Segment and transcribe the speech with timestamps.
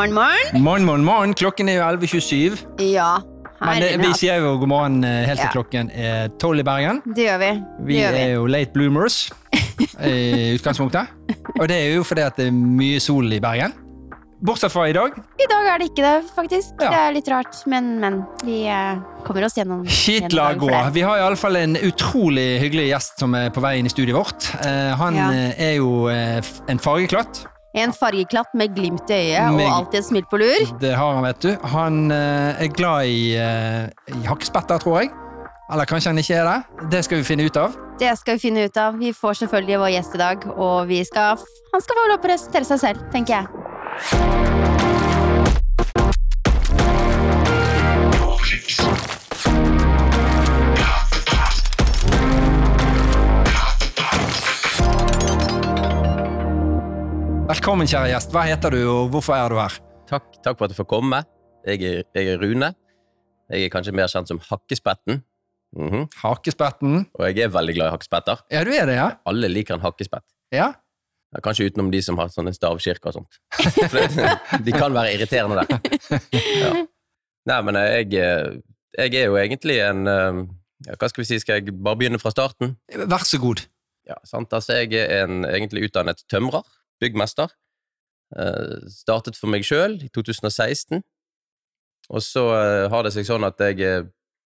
[0.00, 0.84] Morgen, morgen, morgen.
[0.84, 1.32] Morgen, morgen.
[1.36, 2.62] Klokken er jo 11.27.
[2.88, 3.18] Ja.
[3.60, 5.52] Men det, vi sier jo god morgen eh, helt til Ja.
[5.52, 7.02] klokken er 12 i Bergen.
[7.04, 7.50] Det gjør vi.
[7.84, 8.32] Vi gjør er vi.
[8.32, 9.18] jo late bloomers
[10.08, 11.12] i utgangspunktet.
[11.60, 13.76] Og det er jo fordi at det er mye sol i Bergen.
[14.40, 15.12] Bortsett fra i dag.
[15.36, 16.72] I dag er det ikke det, faktisk.
[16.80, 16.88] Ja.
[16.88, 18.22] Det er litt rart, men, men.
[18.48, 18.96] Vi eh,
[19.28, 19.84] kommer oss gjennom.
[19.84, 20.72] Gjennom la gå.
[20.96, 23.92] Vi har i alle fall en utrolig hyggelig gjest som er på vei inn i
[23.92, 24.48] studiet vårt.
[24.64, 25.28] Eh, han Ja.
[25.36, 26.40] eh, er jo eh,
[26.72, 27.44] en fargeklatt.
[27.74, 30.72] En fargeklatt med glimt i øyet og alltid et smil på lur.
[30.82, 31.50] Det har han, vet du.
[31.76, 35.12] Han eh, er glad i, eh, i hakkespetter, tror jeg.
[35.70, 36.88] Eller kanskje han ikke er det.
[36.90, 37.76] Det skal vi finne ut av.
[38.00, 38.98] Det skal vi finne ut av.
[38.98, 41.38] Vi får selvfølgelig vår gjest i dag, og vi skal,
[41.70, 44.69] han skal få lov å presentere seg selv, tenker jeg.
[57.60, 58.30] Velkommen, kjære gjest.
[58.32, 59.74] Hva heter du, og hvorfor er du her?
[60.08, 61.18] Takk, takk for at du får komme.
[61.68, 62.70] Jeg er, jeg er Rune.
[63.52, 65.18] Jeg er kanskje mer kjent som Hakkespetten.
[65.76, 66.06] Mm -hmm.
[66.22, 66.94] Hakkespetten?
[67.12, 68.40] Og jeg er veldig glad i hakkespetter.
[68.50, 69.10] Ja, du er det, ja?
[69.26, 70.24] Alle liker en hakkespett.
[70.52, 70.72] Ja.
[71.34, 73.38] Ja, Kanskje utenom de som har sånne stavkirker og sånt.
[74.66, 75.80] De kan være irriterende der.
[76.62, 76.86] Ja.
[77.46, 78.12] Nei, men jeg,
[78.98, 80.46] jeg er jo egentlig en eh,
[80.86, 82.76] ja, Hva skal vi si, skal jeg bare begynne fra starten?
[82.96, 83.68] Vær så god.
[84.08, 84.52] Ja, sant?
[84.52, 86.64] Altså, jeg er en egentlig utdannet tømrer,
[87.02, 87.52] byggmester.
[88.30, 91.00] Uh, startet for meg sjøl i 2016.
[92.10, 94.08] Og så uh, har det seg sånn at jeg uh,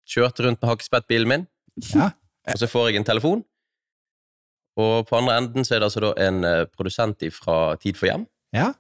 [0.10, 1.48] kjørte rundt med hakkespettbilen min,
[1.94, 2.12] Ja.
[2.52, 3.42] og så får jeg en telefon.
[4.82, 8.24] Og på andre enden så er det altså da en produsent fra Tid for hjem.
[8.56, 8.72] Ja.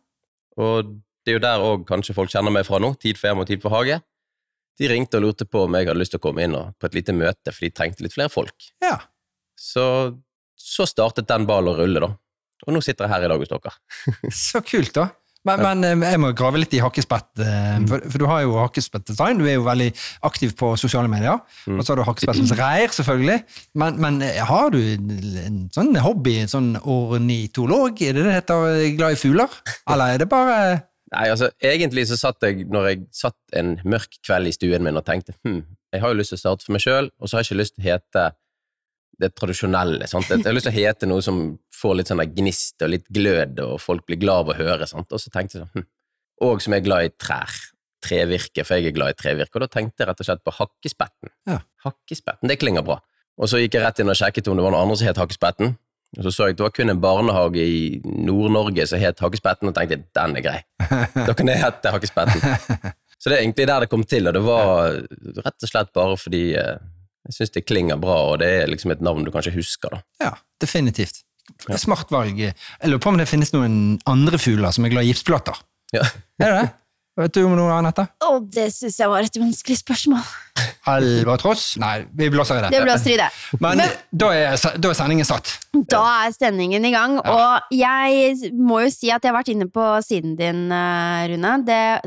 [0.57, 3.43] Og det er jo der òg kanskje folk kjenner meg fra nå, Tid for hjem
[3.43, 3.99] og Tid for hage.
[4.79, 6.87] De ringte og lurte på om jeg hadde lyst til å komme inn og, på
[6.89, 8.71] et lite møte, for de trengte litt flere folk.
[8.83, 8.97] ja.
[9.61, 9.83] Så,
[10.57, 12.07] så startet den ballen å rulle, da.
[12.67, 13.73] Og nå sitter jeg her i dag hos dere.
[14.45, 15.09] Så kult, da.
[15.47, 18.59] Men, men eh, jeg må grave litt i hakkespett, eh, for, for du har jo
[18.59, 19.41] hakkespettdesign.
[19.41, 19.89] Du er jo veldig
[20.29, 21.41] aktiv på sosiale medier.
[21.65, 21.79] Mm.
[21.79, 23.39] Og så har du hakkespettens reir, selvfølgelig.
[23.81, 24.77] Men, men eh, har du
[25.41, 27.97] en sånn hobby, en sånn ornitolog?
[28.05, 28.69] Er det det heter?
[28.99, 29.59] Glad i fugler?
[29.89, 30.61] Eller er det bare
[31.11, 34.95] Nei, altså, egentlig så satt jeg, når jeg satt en mørk kveld i stuen min
[34.95, 35.57] og tenkte hm,
[35.91, 37.59] jeg har jo lyst til å starte for meg sjøl, og så har jeg ikke
[37.59, 38.23] lyst til å hete
[39.21, 40.07] det tradisjonelle.
[40.09, 40.29] Sant?
[40.29, 41.41] Jeg har lyst til å hete noe som
[41.75, 44.87] får litt sånn gnist og litt glød, og folk blir glad av å høre.
[44.89, 45.11] Sant?
[45.11, 45.87] Og så tenkte jeg sånn hm,
[46.47, 47.53] Og som er glad i trær.
[48.01, 49.53] Trevirke, for jeg er glad i trevirke.
[49.59, 51.33] Og da tenkte jeg rett og slett på hakkespetten.
[51.49, 51.59] Ja.
[51.85, 52.97] Hakkespetten, det klinger bra.
[53.41, 55.21] Og så gikk jeg rett inn og sjekket om det var noen andre som het
[55.21, 55.75] Hakkespetten.
[56.17, 59.69] Og så så jeg at det var kun en barnehage i Nord-Norge som het Hakkespetten,
[59.69, 60.57] og tenkte den er grei.
[61.27, 62.41] Da kan jeg hete Hakkespetten.
[63.21, 64.95] Så det er egentlig der det kom til, og det var
[65.45, 66.79] rett og slett bare fordi eh,
[67.27, 70.01] jeg syns det klinger bra, og det er liksom et navn du kanskje husker, da.
[70.23, 71.21] Ja, definitivt.
[71.77, 72.37] Smart valg.
[72.39, 72.53] Jeg
[72.87, 75.57] lurer på om det finnes noen andre fugler som er glad i gipsplater.
[75.93, 76.05] Ja.
[76.41, 76.69] Er det det?
[77.19, 78.05] Vet du om noe, Anette?
[78.23, 80.21] Oh, det syns jeg var et vanskelig spørsmål.
[80.87, 81.75] Albatross?
[81.81, 82.69] Nei, vi blåser i det.
[82.71, 83.27] Det blåser i det.
[83.59, 85.51] Men, Men- da, er, da er sendingen satt.
[85.91, 89.67] Da er sendingen i gang, og jeg må jo si at jeg har vært inne
[89.71, 91.53] på siden din, eh, Rune.
[91.67, 92.01] Det er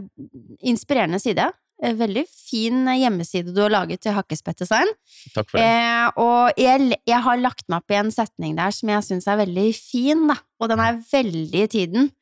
[0.65, 1.51] Inspirerende side.
[1.85, 4.91] Eh, Veldig fin hjemmeside du har laget til Hakkespettdesign.
[5.35, 5.69] Takk for det.
[5.69, 9.29] Eh, og jeg, jeg har lagt meg opp i en setning der som jeg syns
[9.29, 10.39] er veldig fin, da.
[10.61, 12.13] Og den er veldig i tiden.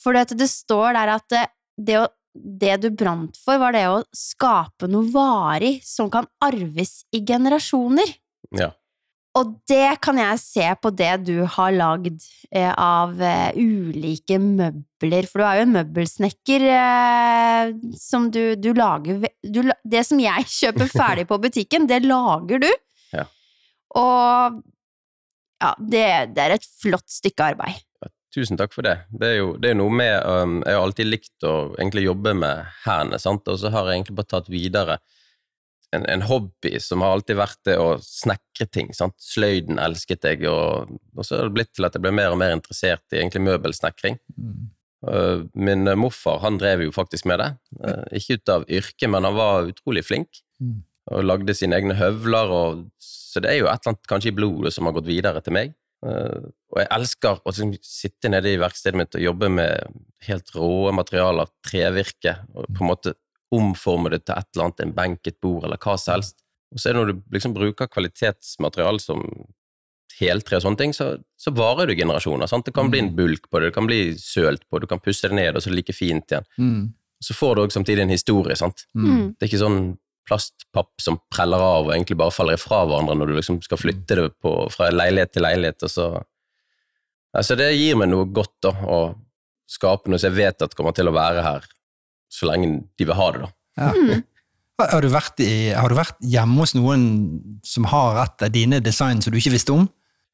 [0.00, 1.48] For det, det står der at eh,
[1.80, 2.00] det,
[2.34, 8.12] det du brant for, var det å skape noe varig som kan arves i generasjoner.
[8.56, 8.72] Ja.
[9.38, 12.16] Og det kan jeg se på det du har lagd
[12.50, 18.72] eh, av eh, ulike møbler, for du er jo en møbelsnekker eh, som du, du
[18.74, 22.68] lager du, Det som jeg kjøper ferdig på butikken, det lager du.
[23.14, 23.28] Ja.
[24.00, 24.58] Og
[25.60, 26.04] ja, det,
[26.34, 27.86] det er et flott stykke arbeid.
[28.34, 28.96] Tusen takk for det.
[29.10, 32.34] Det er jo det er noe med um, Jeg har alltid likt å egentlig jobbe
[32.38, 33.46] med hendene, sant?
[33.50, 35.00] og så har jeg egentlig bare tatt videre
[35.96, 38.92] en, en hobby som har alltid vært det å snekre ting.
[38.96, 39.16] sant?
[39.22, 42.38] Sløyden elsket jeg, og, og så er det blitt til at jeg ble mer og
[42.42, 44.20] mer interessert i egentlig møbelsnekring.
[45.00, 47.50] Uh, min morfar han drev jo faktisk med det.
[47.80, 50.42] Uh, ikke ut av yrke, men han var utrolig flink.
[50.62, 50.80] Mm.
[51.10, 52.54] Og lagde sine egne høvler.
[52.54, 55.42] Og, så det er jo et eller annet kanskje i blodet som har gått videre
[55.42, 55.74] til meg.
[56.06, 59.98] Uh, og jeg elsker å liksom sitte nede i verkstedet mitt og jobbe med
[60.28, 63.16] helt rå materialer, trevirke, og på en måte
[63.54, 66.38] omforme det til et eller annet, en benk, et bord eller hva som helst.
[66.70, 69.24] Og så er det når du liksom bruker kvalitetsmateriale som
[70.20, 72.50] heltre og sånne ting, så, så varer det generasjoner.
[72.50, 72.66] Sant?
[72.68, 75.30] Det kan bli en bulk på det, det kan bli sølt på du kan pusse
[75.30, 76.48] det ned, og så er det like fint igjen.
[76.60, 76.82] Mm.
[77.20, 78.86] Så får du også samtidig en historie, sant.
[78.96, 79.32] Mm.
[79.34, 79.80] Det er ikke sånn
[80.28, 84.18] plastpapp som preller av og egentlig bare faller ifra hverandre når du liksom skal flytte
[84.18, 86.10] det på, fra leilighet til leilighet, og så
[87.30, 88.96] Altså, det gir meg noe godt, da, å
[89.70, 91.68] skape noe som jeg vet at kommer til å være her
[92.30, 93.40] så lenge de vil ha det.
[93.46, 93.50] da.
[93.80, 94.20] Ja.
[94.80, 97.02] Har, du vært i, har du vært hjemme hos noen
[97.66, 99.88] som har et av dine design som du ikke visste om?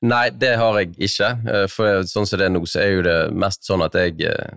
[0.07, 1.31] Nei, det har jeg ikke.
[1.51, 4.21] eh, For sånn som det er nå, så er jo det mest sånn at jeg
[4.29, 4.53] eh,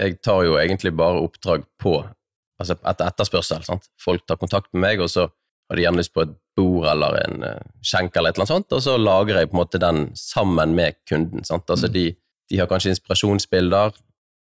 [0.00, 1.98] Jeg tar jo egentlig bare oppdrag på
[2.60, 3.62] Altså etter etterspørsel.
[3.66, 3.90] sant?
[4.00, 7.14] Folk tar kontakt med meg, og så har de gjerne lyst på et bord eller
[7.24, 9.80] en eh, skjenk eller et eller annet sånt, og så lager jeg på en måte
[9.80, 11.44] den sammen med kunden.
[11.44, 11.64] sant?
[11.72, 12.10] Altså de,
[12.50, 13.96] de har kanskje inspirasjonsbilder,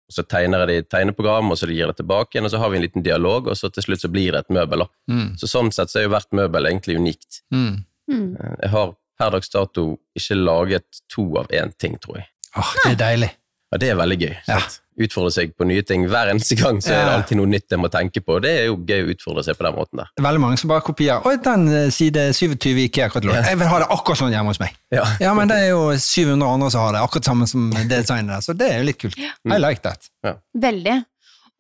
[0.08, 2.48] og så tegner jeg det i et tegneprogram, og så gir jeg det tilbake igjen,
[2.48, 4.54] og så har vi en liten dialog, og så til slutt så blir det et
[4.56, 4.86] møbel.
[5.12, 5.34] Mm.
[5.42, 7.42] Så sånn sett så er jo hvert møbel egentlig unikt.
[7.52, 7.84] Mm.
[8.12, 8.30] Mm.
[8.40, 12.30] Eh, Jeg har per dags dato ikke laget to av én ting, tror jeg.
[12.56, 13.32] Åh, det er deilig.
[13.68, 14.36] Ja, det er veldig gøy.
[14.48, 14.60] Ja.
[14.98, 16.06] Utfordre seg på nye ting.
[16.10, 18.38] Hver eneste gang så er det alltid noe nytt jeg må tenke på.
[18.42, 20.10] Det er jo gøy å utfordre seg på den måten der.
[20.16, 21.28] Det er veldig mange som bare kopierer.
[21.28, 23.38] Oi, den eh, side 27 i IKEA-katalog.
[23.44, 24.74] Jeg vil ha det akkurat sånn hjemme hos meg.
[24.96, 25.04] Ja.
[25.22, 28.34] Ja, men det er jo 700 andre som har det akkurat samme som det designet
[28.38, 29.20] der, så det er jo litt kult.
[29.20, 30.10] I like that.
[30.58, 30.98] Veldig.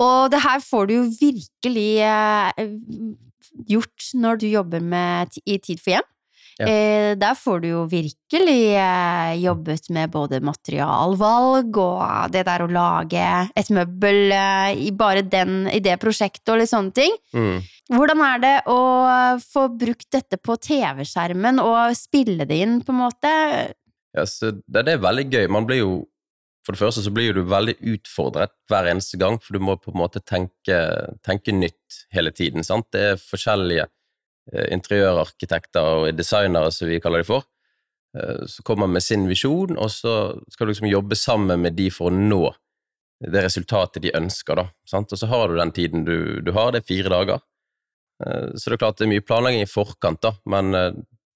[0.07, 2.67] Og det her får du jo virkelig eh,
[3.67, 6.07] gjort når du jobber med i Tid for hjem.
[6.57, 6.65] Ja.
[6.65, 12.69] Eh, der får du jo virkelig eh, jobbet med både materialvalg og det der å
[12.71, 17.13] lage et møbel eh, i bare den, i det prosjektet og litt sånne ting.
[17.37, 17.61] Mm.
[17.93, 18.79] Hvordan er det å
[19.43, 23.33] få brukt dette på TV-skjermen og spille det inn, på en måte?
[24.17, 25.45] Ja, så det, det er veldig gøy.
[25.53, 25.97] Man blir jo
[26.67, 29.93] For det første så blir du veldig utfordret hver eneste gang, for du må på
[29.93, 30.75] en måte tenke,
[31.23, 32.65] tenke nytt hele tiden.
[32.67, 32.89] sant?
[32.91, 33.85] Det er forskjellige
[34.71, 37.43] interiørarkitekter og designere, som vi kaller de for,
[38.17, 40.13] eh, som kommer med sin visjon, og så
[40.51, 42.53] skal du liksom jobbe sammen med de for å nå
[43.27, 44.55] det resultatet de ønsker.
[44.55, 45.11] da, sant?
[45.11, 47.39] Og så har du den tiden du, du har, det er fire dager.
[48.23, 50.91] Eh, Så det er klart det er mye planlegging i forkant, da, men eh,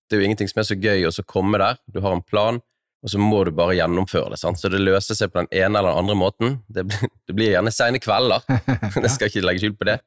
[0.09, 1.77] det er jo ingenting som er så gøy å komme der.
[1.87, 2.59] Du har en plan,
[3.01, 4.37] og så må du bare gjennomføre det.
[4.41, 4.59] sant?
[4.59, 6.57] Så det løser seg på den ene eller den andre måten.
[6.69, 8.43] Det blir, det blir gjerne seine kvelder,
[9.01, 9.97] jeg skal ikke legge skjul på det.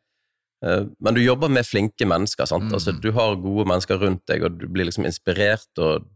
[0.64, 2.46] Eh, Men du jobber med flinke mennesker.
[2.46, 2.64] sant?
[2.64, 2.74] Mm.
[2.74, 5.68] Altså, du har gode mennesker rundt deg, og du blir liksom inspirert.
[5.78, 6.06] og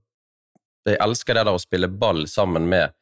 [0.87, 2.93] Jeg elsker det der å spille ball sammen med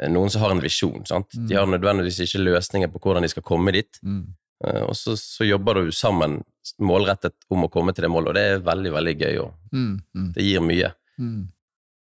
[0.00, 1.04] eh, noen som har en visjon.
[1.06, 1.28] sant?
[1.30, 1.58] De Mm.
[1.58, 4.34] har nødvendigvis ikke løsninger på hvordan de skal komme dit, Mm.
[4.64, 6.42] Eh, og så, så jobber du sammen
[6.80, 10.00] målrettet om å komme til det målet, og det er veldig, veldig gøy, og Mm.
[10.16, 10.32] Mm.
[10.32, 11.48] det gir mye Mm.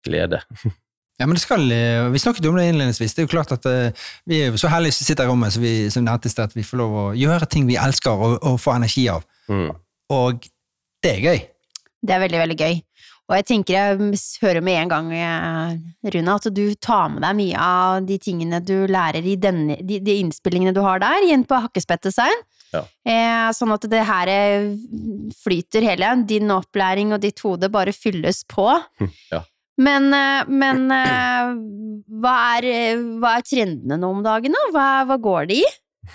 [0.06, 0.39] glede.
[1.24, 3.14] Ja, men det skal, eh, Vi snakket om det innledningsvis.
[3.16, 3.96] Det er jo klart at eh,
[4.28, 6.52] Vi er jo så heldige som sitter i rommet så vi, som nevnte i sted,
[6.52, 9.24] at vi får lov å gjøre ting vi elsker og, og få energi av.
[9.48, 9.70] Mm.
[10.12, 10.50] Og
[11.04, 11.40] det er gøy.
[12.04, 12.81] Det er veldig, veldig gøy.
[13.31, 15.78] Og jeg tenker jeg hører med en gang, eh,
[16.12, 20.02] Rune, at du tar med deg mye av de tingene du lærer i denne, de,
[20.04, 22.44] de innspillingene du har der, inn på Hakkespettdesign.
[22.74, 22.84] Ja.
[23.08, 24.34] Eh, sånn at det her
[25.40, 26.12] flyter hele.
[26.28, 28.68] Din opplæring og ditt hode bare fylles på.
[29.31, 29.46] Ja.
[29.81, 31.54] Men, eh, men eh,
[32.22, 34.68] hva, er, hva er trendene nå om dagen, da?
[34.74, 35.68] Hva, hva går det i?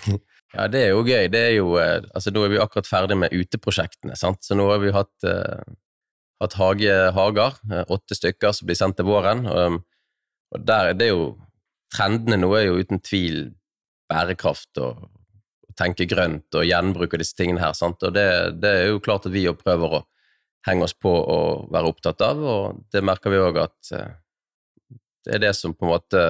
[0.49, 1.27] Ja, det er jo gøy.
[1.29, 4.41] Det er jo, eh, altså, nå er vi akkurat ferdig med uteprosjektene, sant?
[4.41, 5.61] så nå har vi hatt, uh,
[6.41, 9.43] hatt hage, hager, åtte stykker som blir sendt til våren.
[9.45, 9.77] Og,
[10.49, 11.35] og der er det jo
[11.89, 13.47] Trendene nå er jo uten tvil
[14.09, 15.07] bærekraft og
[15.69, 17.73] å tenke grønt og gjenbruk og disse tingene her.
[17.73, 18.03] Sant?
[18.05, 18.25] Og det,
[18.61, 20.03] det er jo klart at vi prøver å
[20.67, 24.09] henge oss på og være opptatt av, og det merker vi òg at eh,
[25.25, 26.23] det er det som på en måte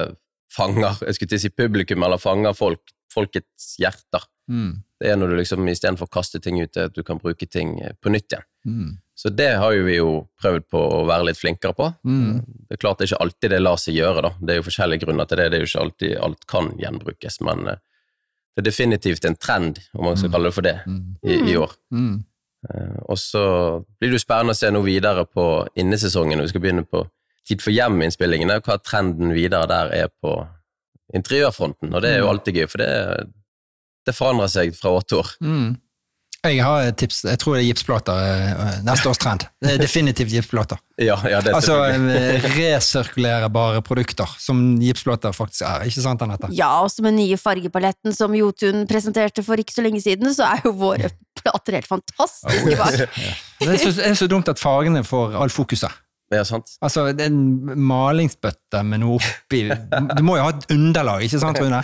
[0.50, 2.80] fanger jeg skulle til å si publikum, eller fanger folk,
[3.14, 4.24] folkets hjerter.
[4.50, 4.80] Mm.
[5.00, 7.76] Det er når du liksom istedenfor å kaste ting ut, at du kan bruke ting
[7.82, 8.46] eh, på nytt igjen.
[8.66, 8.90] Mm.
[9.20, 10.08] Så det har jo vi jo
[10.40, 11.86] prøvd på å være litt flinkere på.
[12.08, 12.40] Mm.
[12.66, 14.30] Det er klart det er ikke alltid det lar seg gjøre, da.
[14.40, 15.46] Det er jo forskjellige grunner til det.
[15.52, 17.80] Det er jo ikke alltid alt kan gjenbrukes, men eh,
[18.56, 20.34] det er definitivt en trend, om man skal Mm.
[20.34, 21.04] kalle det for det, Mm.
[21.22, 21.76] i, i år.
[21.94, 22.24] Mm.
[22.68, 23.42] Eh, Og så
[23.98, 27.06] blir det jo spennende å se noe videre på innesesongen, når vi skal begynne på
[27.48, 30.34] Tid for hjem-innspillingene, og hva trenden videre der er på
[31.16, 31.92] interiørfronten.
[31.94, 32.30] Og det er jo Mm.
[32.30, 33.30] alltid gøy, for det,
[34.06, 35.30] det forandrer seg fra år til år.
[35.40, 35.76] Mm.
[36.40, 37.18] Jeg har et tips.
[37.28, 38.16] Jeg tror det er gipsplater.
[38.16, 39.42] eh, Neste års trend.
[39.60, 40.78] Det er definitivt gipsplater.
[41.00, 45.86] Ja, ja, det er Altså eh, resirkulerbare produkter, som gipsplater faktisk er.
[45.88, 46.50] Ikke sant, Anette?
[46.56, 50.60] Ja, også med nye fargepaletten som Jotun presenterte for ikke så lenge siden, så er
[50.66, 51.08] jo våre
[51.40, 52.76] plater helt fantastiske.
[52.76, 53.00] Bak.
[53.60, 55.92] Det er så, det er så dumt at fargene får all fokuset.
[56.32, 56.68] Ja, sant?
[56.84, 61.40] Altså, det er en malingsbøtte med noe oppi Du må jo ha et underlag, ikke
[61.42, 61.80] sant, Rune?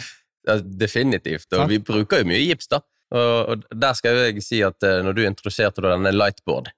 [0.47, 1.49] Ja, definitivt.
[1.53, 1.73] Og Sant.
[1.73, 2.79] vi bruker jo mye gips, da.
[3.15, 6.73] Og, og der skal jeg si at eh, når du introduserte da denne lightboard,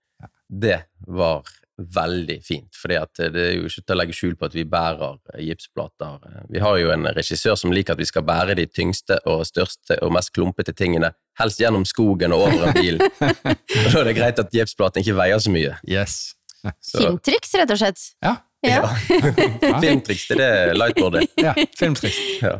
[0.49, 1.47] det var
[1.79, 2.75] veldig fint.
[2.77, 5.45] fordi at det er jo ikke til å legge skjul på at vi bærer eh,
[5.47, 6.19] gipsplater.
[6.51, 10.01] Vi har jo en regissør som liker at vi skal bære de tyngste og største
[10.03, 13.01] og mest klumpete tingene, helst gjennom skogen og over en bil.
[13.85, 15.79] og da er det greit at gipsplaten ikke veier så mye.
[15.89, 16.35] Yes.
[16.83, 18.11] Så, Filmtriks, rett og slett.
[18.25, 18.37] Ja.
[18.67, 18.81] Ja.
[18.83, 18.89] Ja.
[19.85, 21.29] Filmtriks til det lightboardet.
[21.39, 22.19] ja filmtriks.
[22.43, 22.59] Ja.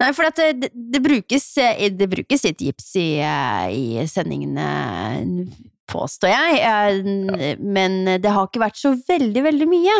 [0.00, 5.44] Nei, for at det, det, brukes, eh, det brukes litt gips i, eh, i sendingene,
[5.90, 7.56] påstår jeg, Ja.
[7.60, 9.96] men det har ikke vært så veldig, veldig mye.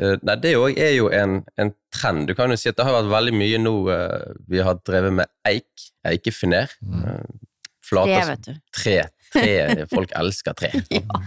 [0.00, 2.26] Eh, Nei, det òg er jo en, en trend.
[2.26, 5.14] Du kan jo si at det har vært veldig mye nå eh, Vi har drevet
[5.20, 6.72] med eik, eikefiner.
[6.82, 7.28] Mm.
[7.84, 8.54] Flater, Flate vet du.
[8.74, 8.96] tre.
[9.34, 9.86] tre.
[9.92, 10.72] Folk elsker tre.
[10.96, 11.20] ja.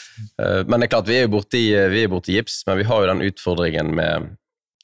[0.70, 1.62] Men det er klart, vi er jo borti,
[1.92, 4.30] vi er borti gips, men vi har jo den utfordringen med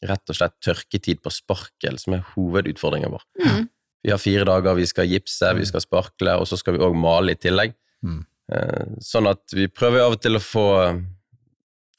[0.07, 3.25] rett og slett tørketid på sparkel, som er hovedutfordringen vår.
[3.43, 3.69] Mm.
[4.01, 6.97] Vi har fire dager, vi skal gipse, vi skal sparkle, og så skal vi òg
[6.97, 7.75] male i tillegg.
[8.07, 8.21] Mm.
[8.53, 10.69] Eh, Sånn at vi prøver av og til å få,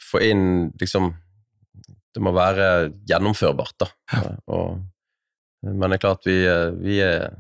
[0.02, 0.46] få inn
[0.82, 1.14] liksom
[2.12, 3.88] Det må være gjennomførbart, da.
[4.52, 4.82] Og,
[5.64, 6.42] men det er klart, vi,
[6.82, 7.38] vi, er,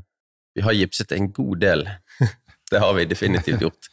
[0.56, 1.84] vi har gipset en god del.
[2.72, 3.89] Det har vi definitivt gjort.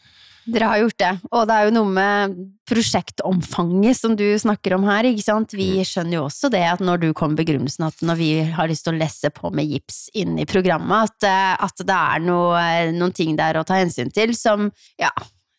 [0.49, 2.37] Dere har gjort det, og det er jo noe med
[2.69, 5.53] prosjektomfanget som du snakker om her, ikke sant.
[5.53, 5.85] Vi Mm.
[5.85, 8.85] skjønner jo også det at når du kommer med begrunnelsen at når vi har lyst
[8.85, 12.93] til å lesse på med gips inn i programmet, at, eh, at det er noe,
[12.93, 15.11] noen ting der å ta hensyn til som, ja,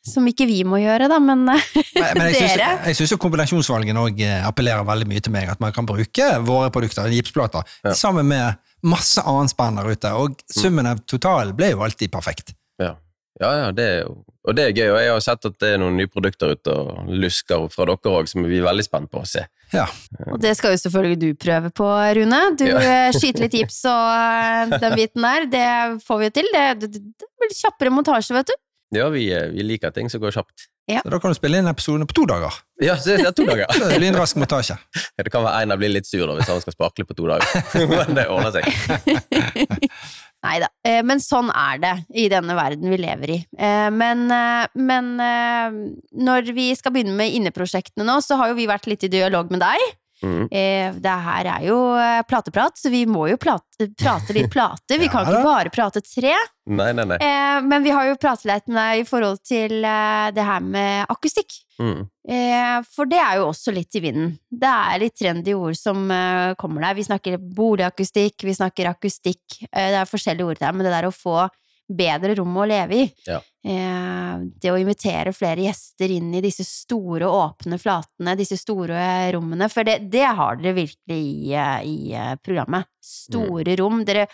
[0.05, 1.58] som ikke vi må gjøre, da, men Men,
[1.93, 5.50] men jeg synes, dere jeg syns jo kombinasjonsvalgene òg appellerer veldig mye til meg.
[5.50, 7.91] At man kan bruke våre produkter, gipsplater, Ja.
[7.93, 10.13] sammen med masse annet spenn der ute.
[10.15, 12.53] Og summen av totalen ble jo alltid perfekt.
[12.79, 12.96] Ja,
[13.40, 14.16] ja, ja det er jo,
[14.48, 14.90] og det er gøy.
[14.90, 18.16] Og jeg har sett at det er noen nye produkter ute og lusker fra dere
[18.20, 19.46] òg, som vi er veldig spent på å se.
[19.74, 19.86] Ja.
[20.32, 21.86] Og det skal jo selvfølgelig du prøve på,
[22.18, 22.42] Rune.
[22.58, 22.80] Du Ja.
[22.80, 25.68] eh, skyter litt gips og eh, den biten der, det
[26.08, 26.50] får vi jo til.
[26.56, 28.58] Det, det, blir kjappere montasje, vet du.
[28.98, 30.70] Ja, vi, eh, vi liker ting som går kjapt.
[30.90, 32.56] Så da kan du spille inn episodene på to dager.
[32.82, 33.70] Ja, så det er to dager.
[33.74, 34.78] Så blir det lynrask montasje.
[35.18, 37.46] Det kan være Einar blir litt sur da, hvis han skal sparkle på to dager,
[37.92, 38.66] men det ordner seg.
[40.39, 43.39] Nei da, eh, men sånn er det i denne verden vi lever i.
[43.60, 48.67] Eh, Men, eh, men når vi skal begynne med inneprosjektene nå, så har jo vi
[48.69, 49.84] vært litt i dialog med deg.
[50.22, 50.48] Mhm.
[50.52, 54.98] Eh, Det her er jo eh, plateprat, så vi må jo plate, prate litt plate.
[55.00, 56.34] Vi kan ikke bare prate tre.
[56.70, 57.18] Nei, nei, nei.
[57.24, 60.60] Eh, Men vi har jo pratet litt med deg i forhold til eh, det her
[60.60, 61.56] med akustikk.
[61.80, 64.34] Eh, For det er jo også litt i vinden.
[64.52, 66.10] Det er litt trendy ord som
[66.60, 66.98] kommer der.
[67.00, 69.62] Vi snakker boligakustikk, vi snakker akustikk.
[69.72, 71.48] Det er forskjellige ord der, men det der å få
[71.89, 73.08] bedre rom å leve i.
[73.27, 73.39] Ja.
[73.65, 79.67] Eh, Det å invitere flere gjester inn i disse store, åpne flatene, disse store rommene.
[79.69, 82.86] For det, det har dere virkelig i, eh, i eh, programmet.
[83.01, 84.03] Store rom.
[84.05, 84.27] Dere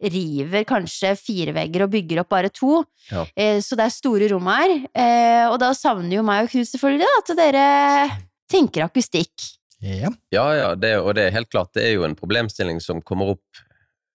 [0.00, 2.84] river kanskje fire vegger og bygger opp bare to.
[3.10, 3.26] Ja.
[3.36, 4.76] Eh, Så det er store rom her.
[4.94, 8.10] Eh, Og da savner jo meg og Knut selvfølgelig da, at dere
[8.48, 9.50] tenker akustikk.
[9.80, 10.08] Ja.
[10.32, 13.30] Ja, ja, det, og det er helt klart, det er jo en problemstilling som kommer
[13.34, 13.60] opp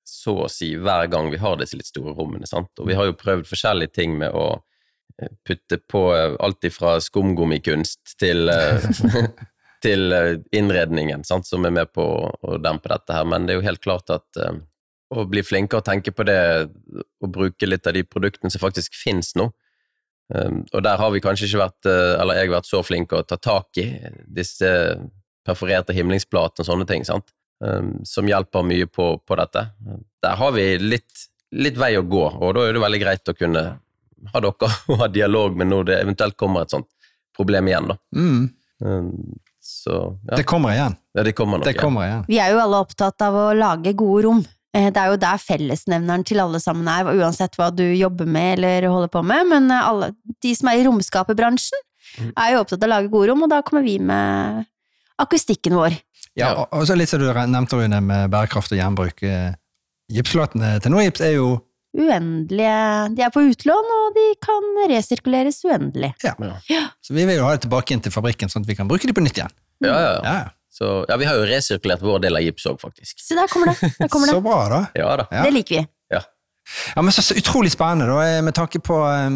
[0.06, 2.72] så å si hver gang vi har disse litt store rommene, sant?
[2.80, 4.46] Og vi har jo prøvd forskjellige ting med å
[5.22, 8.86] eh, putte på eh, alt ifra skumgummikunst til, eh,
[9.86, 10.16] til
[10.56, 11.50] innredningen, sant?
[11.50, 14.42] som er med på å, dempe dette her, men det er jo helt klart at
[15.16, 16.40] å bli flinkere og tenke på det,
[17.22, 19.50] og bruke litt av de produktene som faktisk finnes nå,
[20.74, 23.78] og der har vi kanskje ikke vært, eller jeg vært så flink å ta tak
[23.78, 23.86] i
[24.26, 24.72] disse
[25.46, 27.30] perforerte himlingsplatene og sånne ting, sant?
[27.64, 29.62] Um, som hjelper mye på, på dette.
[30.22, 31.22] Der har vi litt,
[31.56, 33.62] litt vei å gå, og da er det veldig greit å kunne
[34.34, 36.90] ha dere og ha dialog med når det eventuelt kommer et sånt
[37.36, 37.96] problem igjen, da.
[38.18, 38.44] Mm.
[38.84, 39.96] Um, så
[40.28, 40.98] ja, Det kommer igjen.
[41.16, 42.26] ja, det kommer nok Det kommer igjen.
[42.28, 44.44] Vi er jo alle opptatt av å lage gode rom.
[44.76, 48.60] Eh, Det er jo der fellesnevneren til alle sammen er, uansett hva du jobber med
[48.60, 49.48] eller holder på med.
[49.56, 50.12] Men eh, alle,
[50.44, 51.82] de som er i romskaperbransjen,
[52.16, 52.30] Mm.
[52.38, 54.64] er jo opptatt av å lage gode rom, og da kommer vi med
[55.20, 55.96] akustikken vår.
[56.36, 59.24] Ja, og- og så litt som du nevnte, Rune, med bærekraft og gjenbruk.
[59.24, 59.54] eh,
[60.12, 61.62] Gipsflatene til Norgips er jo
[61.96, 66.14] Uendelige De er på utlån, og de kan resirkuleres uendelig.
[66.24, 66.34] Ja.
[67.02, 69.08] Så vi vil jo ha det tilbake inn til fabrikken, sånn at vi kan bruke
[69.08, 69.54] de på nytt igjen.
[69.82, 70.22] Ja, ja, ja.
[70.24, 73.16] Ja, Så, ja, vi har jo resirkulert vår del av gips òg, faktisk.
[73.24, 73.94] Så der kommer det.
[73.98, 74.82] Der kommer Så bra, da.
[74.96, 75.26] Ja da.
[75.32, 75.44] Ja.
[75.48, 75.88] Det liker vi.
[76.96, 79.30] Ja, men så, så utrolig spennende, da, eh, med tanke på eh,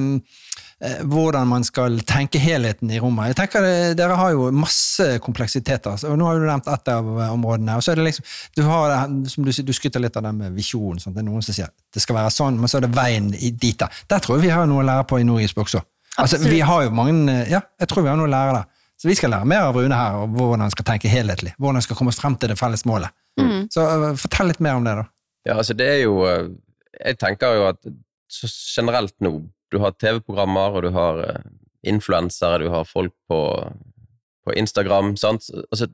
[0.80, 3.34] hvordan man skal tenke helheten i rommet.
[3.34, 6.88] Jeg tenker eh, Dere har jo masse kompleksiteter, så- og nå har du nevnt ett
[6.94, 7.76] av eh, områdene.
[7.76, 10.34] og så er det liksom, Du har det, som du, du skryter litt av det
[10.36, 11.00] med visjonen.
[11.04, 11.14] Sånn.
[11.14, 13.78] Det er noen som sier det skal være sånn, men så er det veien dit.
[13.78, 13.90] da.
[14.08, 15.82] Der tror jeg vi har noe å lære på i Norgisp også.
[16.20, 18.66] Altså, vi har jo mange, eh, ja, jeg tror vi har noe å lære der.
[19.00, 21.54] Så vi skal lære mer av Rune her, og hvordan han skal tenke helhetlig.
[21.58, 23.10] Hvordan han skal komme frem til det felles målet.
[23.40, 23.70] Mm.
[23.72, 25.06] Så uh, fortell litt mer om det, da.
[25.48, 26.50] Ja, altså det er jo eh,
[27.06, 27.78] Jeg tenker jo at
[28.76, 29.32] generelt nå
[29.70, 31.50] Du har TV-programmer, og du har eh,
[31.90, 33.42] influensere, du har folk på,
[34.46, 35.50] på Instagram, sant.
[35.70, 35.90] Altså,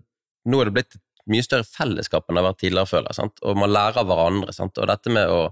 [0.46, 0.98] nå er det blitt
[1.32, 3.20] mye større fellesskap enn det har vært tidligere, føler jeg.
[3.20, 3.42] Sant?
[3.46, 4.54] Og man lærer av hverandre.
[4.56, 4.78] Sant?
[4.78, 5.46] Og dette med å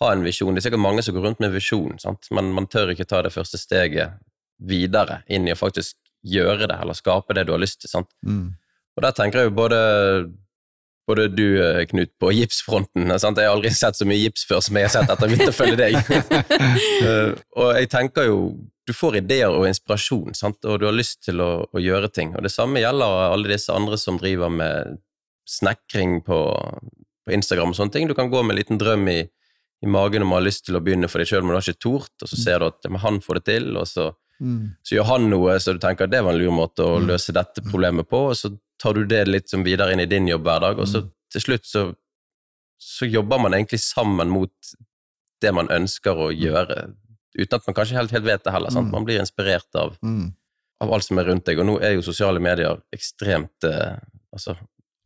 [0.00, 2.26] ha en visjon Det er sikkert mange som går rundt med visjon, sant?
[2.34, 4.16] men man tør ikke ta det første steget
[4.58, 7.92] videre inn i å faktisk gjøre det, eller skape det du har lyst til.
[7.92, 8.10] Sant?
[8.26, 8.56] Mm.
[8.96, 9.78] Og der tenker jeg jo både
[11.08, 13.12] både du, eh, Knut, på gipsfronten.
[13.20, 13.38] Sant?
[13.40, 15.56] Jeg har aldri sett så mye gips før som jeg har sett etter ha å
[15.56, 15.98] følge deg.
[17.04, 18.38] uh, og jeg tenker jo
[18.84, 20.60] du får ideer og inspirasjon, sant?
[20.68, 22.34] og du har lyst til å, å, gjøre ting.
[22.36, 24.98] Og det samme gjelder alle disse andre som driver med
[25.48, 26.40] snekring på,
[27.24, 28.10] på Instagram og sånne ting.
[28.10, 30.76] Du kan gå med en liten drøm i, i magen om å ha lyst til
[30.76, 32.90] å begynne for deg sjøl, men du har ikke tort, og så ser du at
[33.06, 34.10] han får det til, og så,
[34.44, 34.60] mm.
[34.84, 37.08] så gjør han noe så du tenker at det var en lur måte å mm.
[37.08, 38.52] løse dette problemet på, og så
[38.84, 41.12] tar du det litt som videre inn i din jobb hver dag, og så mm.
[41.32, 41.84] til slutt så,
[42.76, 44.74] så jobber man egentlig sammen mot
[45.40, 46.90] det man ønsker å gjøre
[47.34, 48.70] uten at man kanskje helt, helt vet det heller.
[48.70, 48.92] Sant?
[48.94, 50.26] Man blir inspirert av, mm.
[50.84, 51.60] av, alt som er rundt deg.
[51.60, 53.96] Og nå er jo sosiale medier ekstremt eh,
[54.34, 54.56] Altså,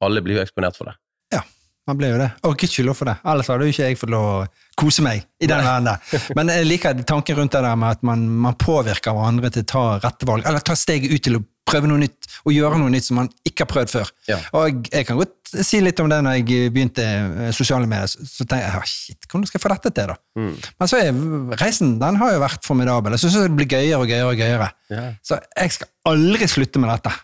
[0.00, 0.94] alle blir jo eksponert for det.
[1.34, 1.42] Ja,
[1.84, 2.28] man blir jo det.
[2.48, 3.14] Og ikke gudskjelov for det.
[3.28, 4.46] Ellers hadde jo ikke jeg fått lov å
[4.80, 6.14] kose meg i den verden der.
[6.38, 9.68] Men jeg liker tanken rundt det der med at man, man påvirker hverandre til å
[9.68, 12.92] ta rette valg, eller ta steget ut til å prøve noe nytt og gjøre noe
[12.92, 14.12] nytt som man ikke har prøvd før.
[14.28, 14.38] Ja.
[14.58, 18.08] Og jeg kan godt si litt om det når jeg begynte eh, sosiale medier.
[18.08, 20.18] Så tenkte jeg ah, shit, hvordan skal jeg få dette til, da?
[20.38, 20.56] Mm.
[20.80, 21.22] Men så er
[21.60, 23.16] reisen den har jo vært formidabel.
[23.16, 24.32] Jeg syns det blir gøyere og gøyere.
[24.32, 24.72] og gøyere.
[24.92, 25.06] Ja.
[25.24, 27.14] Så jeg skal aldri slutte med dette.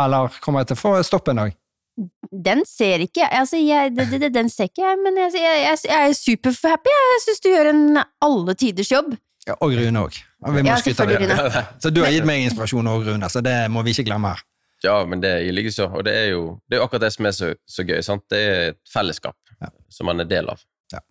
[0.00, 1.58] Eller kommer jeg til å få stopp en dag?
[2.32, 3.92] Den ser ikke altså jeg,
[4.32, 6.94] Den ser ikke jeg, men jeg, jeg, jeg er superhappy.
[6.96, 7.84] Jeg syns du gjør en
[8.24, 9.12] alle tiders jobb.
[9.46, 10.22] Ja, og Rune òg.
[10.42, 10.76] Ja,
[11.82, 14.42] så du har gitt meg inspirasjon òg, Rune, så det må vi ikke glemme her.
[14.82, 15.86] Ja, men det er likeså.
[15.94, 18.00] Og det er jo det er akkurat det som er så, så gøy.
[18.02, 18.24] Sant?
[18.32, 19.70] Det er et fellesskap ja.
[19.92, 20.64] som man er del av.
[20.90, 21.02] Ja.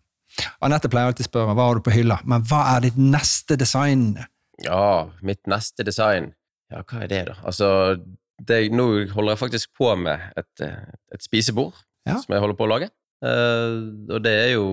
[0.67, 3.55] Anette pleier alltid å spørre hva har du på hylla, men hva er ditt neste
[3.59, 4.09] design?
[4.65, 6.33] Ja, mitt neste design
[6.71, 7.37] Ja, hva er det, da?
[7.47, 7.69] Altså,
[8.47, 10.65] det, nå holder jeg faktisk på med et,
[11.15, 11.73] et spisebord
[12.07, 12.19] ja.
[12.19, 12.91] som jeg holder på å lage.
[13.21, 14.67] Uh, og det er jo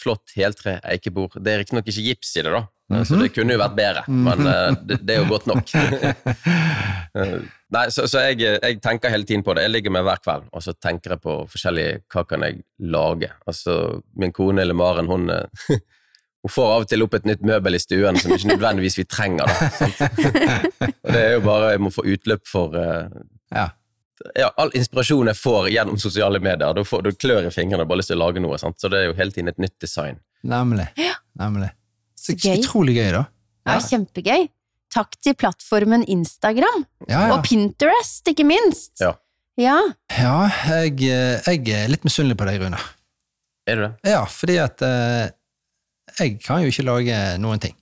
[0.00, 1.38] flott heltre eikebord.
[1.40, 3.04] Det er riktignok ikke gips i det, da, mm -hmm.
[3.04, 5.74] så det kunne jo vært bedre, men uh, det, det, er jo godt nok.
[7.14, 7.40] uh,
[7.76, 9.62] nei, så, så jeg, jeg, tenker hele tiden på det.
[9.62, 13.30] Jeg ligger med hver kveld, og så tenker jeg på forskjellige Hva kan jeg lage?
[13.46, 15.44] Altså, min kone eller Maren, hun uh,
[16.44, 19.04] hun får av og til opp et nytt møbel i stuen som ikke nødvendigvis vi
[19.04, 19.46] trenger.
[19.46, 19.54] Da,
[21.04, 22.76] og det er jo bare Jeg må få utløp for
[23.54, 23.68] ja
[24.34, 26.74] ja, all inspirasjon jeg får gjennom sosiale medier.
[26.76, 28.58] Da, får, da klør i fingrene og bare lyst til å lage noe.
[28.60, 28.78] Sant?
[28.80, 30.20] Så det er jo hele tiden et nytt design.
[30.46, 30.86] Nemlig.
[31.00, 31.16] Ja.
[31.40, 31.72] Nemlig.
[32.24, 32.62] Så, gøy.
[32.62, 33.24] utrolig gøy, da.
[33.68, 34.48] Ja, kjempegøy.
[34.94, 36.84] Takk til plattformen Instagram.
[37.10, 38.94] Ja, og Pinterest, ikke minst.
[39.02, 39.14] Ja.
[39.60, 39.78] Ja,
[40.10, 40.34] ja
[40.82, 42.80] jeg, jeg, er litt misunnelig på deg, Rune.
[43.70, 43.92] Er du det?
[44.10, 45.30] Ja, fordi at uh,
[46.18, 47.76] jeg kan jo ikke lage noen ting.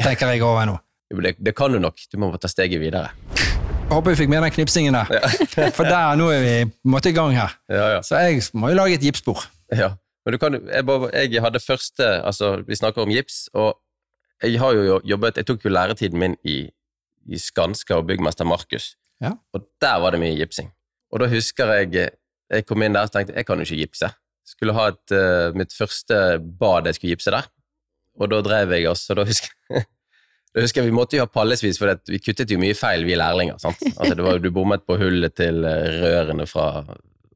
[0.00, 0.80] Tenker jeg over nå.
[1.06, 2.00] Det, det kan du nok.
[2.10, 3.12] Du må ta steget videre.
[3.86, 5.12] Håper vi fikk med den knipsingen der.
[5.14, 5.68] Ja.
[5.70, 6.54] For der, nå er vi
[6.90, 7.54] måtte i gang her.
[7.70, 8.00] Ja, ja.
[8.02, 9.44] Så jeg må jo lage et gipsbord.
[9.70, 9.92] Ja,
[10.26, 13.76] men du kan, jeg, bare, jeg hadde første altså Vi snakker om gips, og
[14.42, 16.64] jeg har jo jobbet Jeg tok jo læretiden min i,
[17.30, 19.36] i Skanska og byggmester Markus, ja.
[19.54, 20.72] og der var det mye gipsing.
[21.14, 22.10] Og da husker jeg
[22.46, 24.10] jeg kom inn der og tenkte jeg kan jo ikke gipse.
[24.46, 27.48] Skulle ha et, uh, mitt første bad jeg skulle gipse der,
[28.20, 29.86] og da drev jeg også, og da husker jeg
[30.56, 33.58] jeg husker Vi måtte jo ha pallesvis, for vi kuttet jo mye feil, vi lærlinger.
[33.60, 33.82] sant?
[33.92, 36.80] Altså, det var, du bommet på hullet til eh, rørene fra,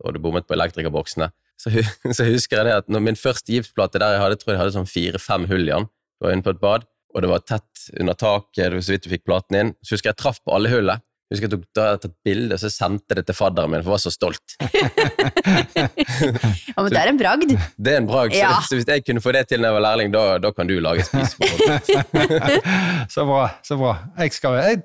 [0.00, 1.28] og du bommet på elektrikerboksene.
[1.60, 1.72] Så,
[2.16, 4.76] så husker jeg det at når min første gipsplate der jeg hadde, tror jeg hadde
[4.78, 5.90] sånn fire-fem hull i den.
[6.20, 8.96] Det var inne på et bad, og det var tett under taket, det var så
[8.96, 9.72] vidt du fikk platen inn.
[9.84, 11.00] Så husker jeg traff på alle hullene.
[11.30, 13.82] Jeg husker jeg tok, da jeg tatt bilde, og så sendte det til fadderen min,
[13.86, 14.42] for jeg var så stolt.
[16.66, 17.52] ja, Men det er en bragd.
[17.54, 18.34] Det er en bragd.
[18.34, 18.56] Ja.
[18.66, 20.74] Så, hvis jeg kunne få det til når jeg var lærling, da, da kan du
[20.82, 21.86] lage spisebord.
[23.14, 23.44] så bra.
[23.62, 23.94] så bra.
[24.18, 24.82] Jeg skal, jeg,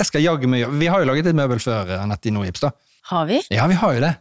[0.00, 2.74] jeg skal jaggu meg Vi har jo laget et møbel før, Anette, i Nordgips da.
[3.12, 3.38] Har vi?
[3.54, 4.14] Ja, vi har jo det.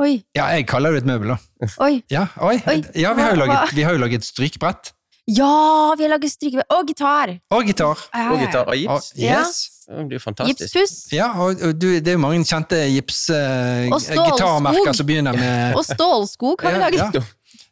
[0.00, 0.22] Oi.
[0.36, 1.68] Ja, jeg kaller det et møbel, da.
[1.84, 2.00] Oi.
[2.10, 2.56] Ja, oi.
[2.64, 2.80] oi.
[2.96, 4.94] ja vi, har jo laget, vi har jo laget strykbrett.
[5.30, 6.66] Ja, vi har laget strykebrett!
[6.74, 7.38] Og gitar!
[7.50, 7.98] Og gitar.
[8.32, 9.12] Og gitar og gips.
[9.12, 9.70] Og, yes.
[9.86, 10.60] Det blir fantastisk.
[10.60, 11.12] Gipspuss.
[11.12, 15.84] Ja, og, og du, det er jo mange kjente gips-gitarmerker uh, som begynner med Og
[15.86, 17.14] stålsko har vi laget.
[17.14, 17.20] Ja.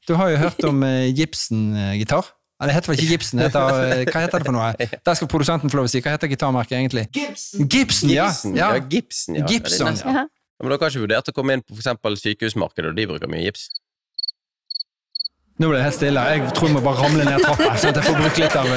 [0.09, 2.25] Du har jo hørt om uh, Gipsen-gitar.
[2.61, 3.67] Det heter vel ikke Gipsen, det heter, uh,
[4.13, 4.73] hva heter det for noe?
[5.09, 5.99] Der skal produsenten få lov å si.
[6.05, 7.05] Hva heter gitarmerket egentlig?
[7.17, 7.61] Gibson!
[7.67, 8.29] Gibson, ja.
[8.29, 8.67] Gibson, ja.
[8.85, 9.45] Gibson, ja.
[9.49, 9.87] Gibson,
[10.61, 10.67] ja.
[10.67, 13.47] Men dere har ikke vurdert å komme inn på for sykehusmarkedet, og de bruker mye
[13.49, 13.71] gips?
[15.61, 16.21] Nå ble det helt stille.
[16.33, 18.69] Jeg tror jeg må bare ramle ned trappa, at jeg får bruke litt av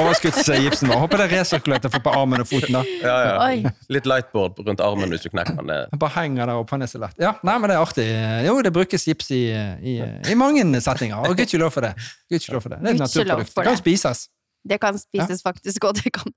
[0.00, 0.90] overskuddsgipsen.
[0.90, 0.98] vår.
[1.04, 2.74] Håper det er resirkulert å få på armen og foten.
[2.74, 2.82] da.
[3.04, 3.18] Ja,
[3.54, 3.70] ja.
[3.94, 5.70] Litt lightboard rundt armen hvis du knekker den.
[6.02, 7.14] Bare henger der oppe, han er så lett.
[7.22, 8.06] Ja, nei, men det er artig.
[8.48, 11.94] Jo, det brukes gips i, i, i mange settinger, og gudskjelov for det.
[12.34, 12.82] Gudskjelov for det.
[12.82, 13.54] Det er et naturprodukt.
[13.54, 14.26] Det kan spises.
[14.66, 15.44] Det kan spises ja.
[15.46, 16.32] faktisk, og det kan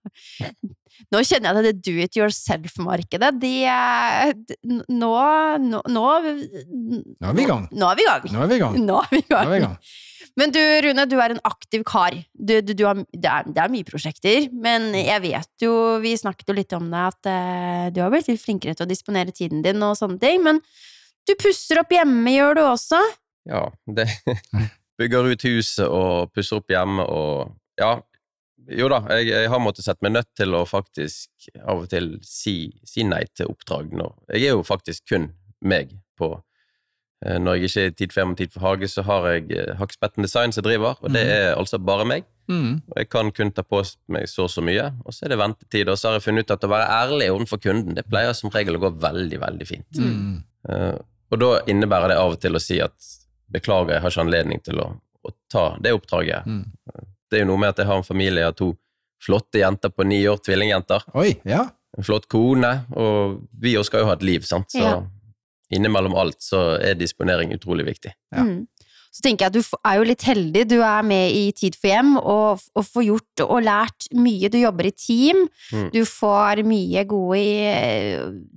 [1.13, 3.54] Nå kjenner jeg at det do it yourself-markedet, de
[4.92, 5.12] nå,
[5.63, 7.70] nå, nå, nå er vi i gang.
[7.72, 8.26] Nå er vi i gang.
[8.28, 8.80] Nå er vi i gang.
[8.84, 9.54] Nå er vi i gang.
[9.63, 9.78] gang.
[10.39, 12.15] Men du, Rune, du er en aktiv kar.
[12.34, 16.13] Du, du, du har, det, er, det, er, mye prosjekter, men jeg vet jo Vi
[16.20, 19.36] snakket jo litt om det, at uh, du har blitt litt flinkere til å disponere
[19.36, 20.44] tiden din og sånne ting.
[20.46, 20.62] Men
[21.28, 23.00] Du pusser opp hjemme, gjør du også?
[23.50, 24.10] Ja, det
[25.00, 27.98] Bygger ut huset og pusser opp hjemme og Ja.
[28.67, 32.19] Jo da, jeg, jeg har måttet sette meg nødt til å faktisk av og til
[32.26, 34.12] si, si nei til oppdrag nå.
[34.30, 36.34] Jeg er jo faktisk kun meg på
[37.26, 39.52] eh, Når jeg ikke er Tid for hjem og Tid for hage, så har jeg
[39.58, 41.34] eh, Hakkspetten Design som driver, og det Mhm.
[41.38, 42.24] er altså bare meg.
[42.50, 42.82] Mm.
[42.89, 45.38] Og jeg kan kun ta på meg så og så mye, og så er det
[45.38, 45.89] ventetid.
[45.89, 48.50] Og så har jeg funnet ut at å være ærlig overfor kunden, det pleier som
[48.50, 50.00] regel å gå veldig, veldig fint.
[50.02, 50.39] Mm.
[50.69, 50.98] Uh,
[51.30, 52.95] og da innebærer det av og til å si at
[53.54, 54.88] beklager, jeg har ikke anledning til å,
[55.26, 56.45] å ta det oppdraget.
[56.50, 56.65] Mm.
[57.30, 58.72] Det er jo noe med at jeg har en familie, av to
[59.24, 61.04] flotte jenter på ni år, tvillingjenter.
[61.20, 61.65] Oi, ja.
[61.98, 64.70] En flott kone, og vi også skal jo ha et liv, sant.
[64.72, 65.02] Så Ja.
[65.72, 68.13] innimellom alt så er disponering utrolig viktig.
[68.36, 68.44] Ja.
[68.44, 68.68] Mm.
[69.20, 70.62] Så tenker jeg at du er jo litt heldig.
[70.72, 74.48] Du er med i Tid for hjem og, og får gjort og lært mye.
[74.48, 75.42] Du jobber i team.
[75.76, 75.90] Mm.
[75.92, 77.50] Du får mye gode i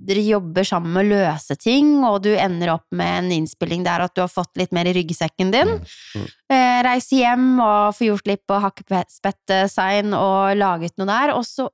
[0.07, 4.05] Dere jobber sammen med å løse ting, og du ender opp med en innspilling der
[4.05, 5.75] at du har fått litt mer i ryggsekken din.
[6.15, 6.31] Mm.
[6.55, 11.35] Eh, reise hjem og få gjort litt på hakkespettdesign og laget noe der.
[11.35, 11.67] Og så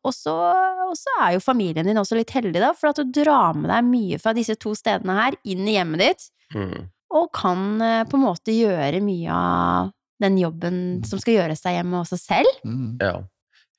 [0.89, 3.69] og så er jo familien din også litt heldig, da, for at du drar med
[3.69, 6.89] deg mye fra disse to stedene her inn i hjemmet ditt Mm.
[7.09, 11.77] Og kan eh, på en måte gjøre mye av den jobben som skal gjøres der
[11.79, 12.49] hjemme også selv.
[12.67, 12.97] Mm.
[13.01, 13.15] Ja.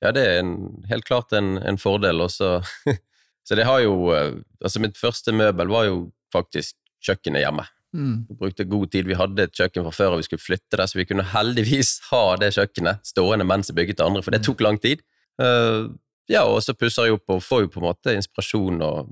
[0.03, 0.55] ja, det er en,
[0.89, 2.59] helt klart en, en fordel også.
[3.47, 6.01] så det har jo eh, Altså, mitt første møbel var jo
[6.33, 7.63] faktisk kjøkkenet hjemme.
[7.97, 8.25] Mm.
[8.29, 9.07] Vi brukte god tid.
[9.09, 11.95] Vi hadde et kjøkken fra før, og vi skulle flytte det, så vi kunne heldigvis
[12.11, 15.03] ha det kjøkkenet stående mens vi bygget det andre, for det tok lang tid.
[15.41, 15.89] Uh,
[16.29, 19.09] ja, og så pusser jeg opp og får jo på en måte inspirasjon, og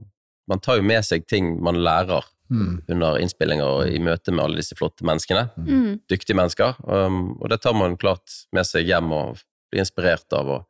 [0.50, 2.80] man tar jo med seg ting man lærer Mm.
[2.90, 5.48] under innspillinger og i møte med alle disse flotte menneskene.
[5.62, 6.00] Mm.
[6.10, 6.80] Dyktige mennesker.
[6.82, 10.50] Um, og det tar man klart med seg hjem og blir inspirert av.
[10.56, 10.66] Og,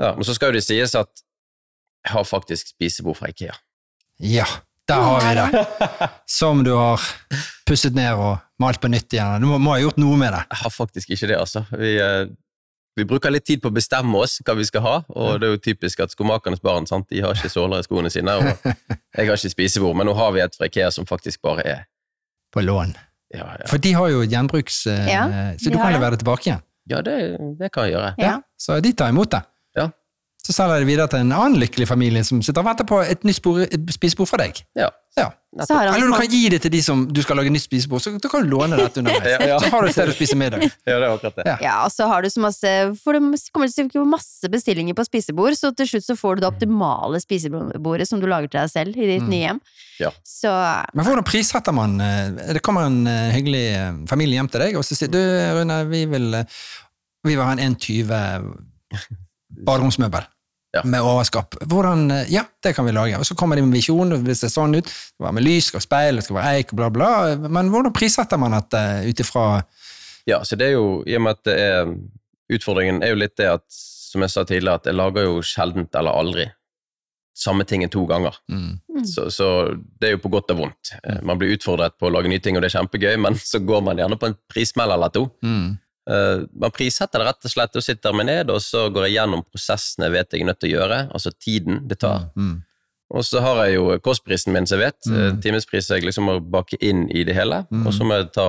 [0.00, 1.24] ja, men så skal jo det sies at
[2.00, 3.56] jeg har faktisk spisebord fra Ikea.
[4.24, 4.46] Ja,
[4.88, 5.64] der har vi det.
[6.40, 7.04] Som du har
[7.68, 9.44] pusset ned og malt på nytt igjen.
[9.44, 10.42] Du må, må ha gjort noe med det.
[10.48, 11.64] Jeg har faktisk ikke det, altså.
[11.76, 12.24] Vi, eh,
[12.96, 15.52] vi bruker litt tid på å bestemme oss hva vi skal ha, og det er
[15.54, 17.06] jo typisk at skomakernes barn sant?
[17.10, 18.64] de har ikke såler i skoene sine, og
[19.16, 21.84] jeg har ikke spisebord, men nå har vi et fra Ikea som faktisk bare er
[22.52, 22.96] På lån.
[23.30, 23.66] Ja, ja.
[23.70, 24.80] For de har jo gjenbruks...
[24.90, 25.22] eh, Ja,
[25.54, 25.98] så du kan det.
[26.00, 26.62] levere det tilbake igjen.
[26.90, 27.14] ja det,
[27.60, 28.14] det kan jeg gjøre.
[28.18, 28.32] Ja.
[28.58, 29.44] Så de tar imot det.
[30.40, 33.26] Så selger de videre til en annen lykkelig familie som sitter og venter på et
[33.28, 33.42] nytt
[33.92, 34.62] spisebord fra deg.
[34.78, 34.88] Ja.
[35.18, 35.26] Ja.
[35.66, 37.64] Så har han Eller du kan gi det til de som du skal lage nytt
[37.66, 39.26] spisebord, så du kan låne dette underveis.
[39.34, 39.56] Ja, ja.
[39.60, 40.62] Så har du et sted å spise middag.
[40.88, 41.44] Ja, det er akkurat det.
[41.50, 41.56] Ja.
[41.66, 42.70] Ja, og så har du så masse
[43.02, 46.50] For det kommer til masse bestillinger på spisebord, så til slutt så får du det
[46.52, 49.30] optimale spisebordet som du lager til deg selv i ditt Mm.
[49.34, 49.60] nye hjem.
[50.00, 50.10] Ja.
[50.24, 50.50] Så
[50.94, 54.78] Men hvordan prissetter man eh, Det kommer en eh, hyggelig eh, familie hjem til deg,
[54.80, 55.20] og så sier du,
[55.58, 56.30] Rune, vi vil,
[57.26, 60.26] vi vil ha en 1,20 baderomsmøbel.
[60.74, 60.84] Ja.
[60.86, 61.56] Med overskap.
[61.66, 63.18] Hvordan, eh, ja, det kan vi lage.
[63.18, 64.84] Og så kommer de med visjon, og det ser sånn ut.
[64.86, 67.08] Det skal være med lys, skal speil, det skal være eik, bla, bla.
[67.50, 69.64] Men hvordan prissetter man dette ut ifra
[70.30, 71.94] Ja, så det er jo, i og med at det er
[72.50, 75.94] Utfordringen er jo litt det at, som jeg sa tidligere, at jeg lager jo sjeldent
[75.94, 76.48] eller aldri
[77.40, 78.34] samme tingen to ganger.
[78.50, 79.04] mm, mm.
[79.06, 79.46] Så, så
[80.00, 80.90] det er jo på godt og vondt.
[81.04, 83.58] Eh, Man blir utfordret på å lage nye ting, og det er kjempegøy, men så
[83.64, 85.26] går man gjerne på en prissmell eller to.
[85.42, 85.76] mm, Eh,
[86.10, 89.44] Man prissetter det rett og slett og sitter meg ned, og så går jeg gjennom
[89.46, 92.24] prosessene jeg vet jeg er nødt til å gjøre, altså tiden det tar.
[92.36, 92.56] mm,
[93.14, 95.06] Og så har jeg jo kostprisen min, som jeg vet.
[95.10, 95.20] Mm.
[95.20, 95.40] Mm.
[95.42, 97.64] Timespris jeg liksom må bake inn i det hele.
[97.70, 97.86] Mm.
[97.86, 98.48] Og så må jeg ta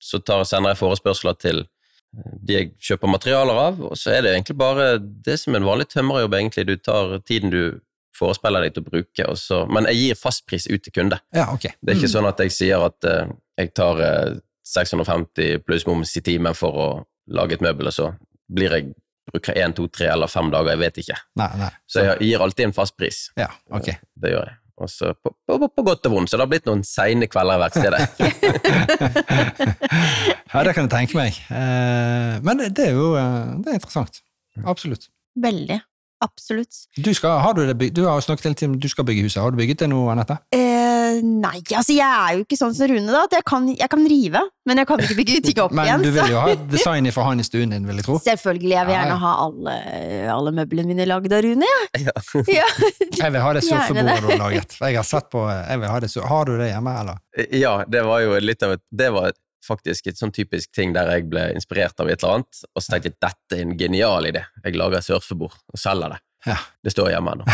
[0.00, 4.22] Så tar, sender jeg forespørsler til eh, de jeg kjøper materialer av, og så er
[4.22, 6.66] det egentlig bare det som en vanlig tømmerjobb, egentlig.
[6.68, 7.80] Du tar tiden du
[8.14, 11.18] forespeiler deg til å bruke, så Men jeg gir fastpris ut til kunde.
[11.34, 11.74] Ja, okay.
[11.82, 12.14] Det er ikke Mm.
[12.14, 13.26] sånn at jeg sier at uh,
[13.58, 16.88] jeg tar eh, 650 pluss moms i timen for å
[17.34, 18.10] lage et møbel, og så
[18.52, 18.92] blir jeg
[19.28, 21.18] bruker én, to, tre eller fem dager, jeg vet ikke.
[21.40, 21.68] Nei, nei.
[21.88, 23.26] Så jeg gir alltid en fast pris.
[23.36, 23.90] Ja, ok.
[24.16, 24.56] Det gjør jeg.
[24.78, 27.58] Og så på, på, på godt og vondt, så det har blitt noen seine kvelder
[27.58, 28.02] i verkstedet.
[30.52, 31.38] ja, det kan jeg tenke meg.
[31.50, 34.20] Eh, Men det er jo eh, det er interessant.
[34.64, 35.08] Absolutt.
[35.38, 35.80] Veldig.
[36.22, 36.78] Absolutt.
[36.98, 39.42] Du, skal, har du, det du har snakket hele tiden om du skal bygge huset.
[39.42, 40.38] Har du bygget det nå, Anette?
[40.54, 40.87] Eh,
[41.24, 43.22] nei, altså jeg er jo ikke sånn som Rune, da.
[43.28, 46.04] At jeg kan, jeg kan rive, men jeg kan ikke bygge ting opp Men igjen.
[46.06, 48.18] du vil jo ha design fra han i stuen din, vil jeg tro.
[48.24, 48.74] Selvfølgelig.
[48.76, 49.08] Jeg vil Ja, ja.
[49.08, 49.74] gjerne ha alle,
[50.36, 51.72] alle møblene mine lagd av Rune.
[51.98, 52.14] Ja.
[52.58, 52.68] Ja.
[53.18, 54.78] Jeg vil ha det surfebordet du har laget.
[54.80, 57.20] Jeg har sett på, jeg vil ha det, har du det hjemme, eller?
[57.54, 59.32] ja, det var jo litt av et Det var
[59.68, 62.94] faktisk et sånn typisk ting der jeg ble inspirert av et eller annet, og så
[62.94, 64.40] tenkte jeg dette er en genial idé.
[64.64, 66.20] Jeg lager surfebord og selger det.
[66.46, 66.56] Ja.
[66.86, 67.44] Det står hjemme ennå.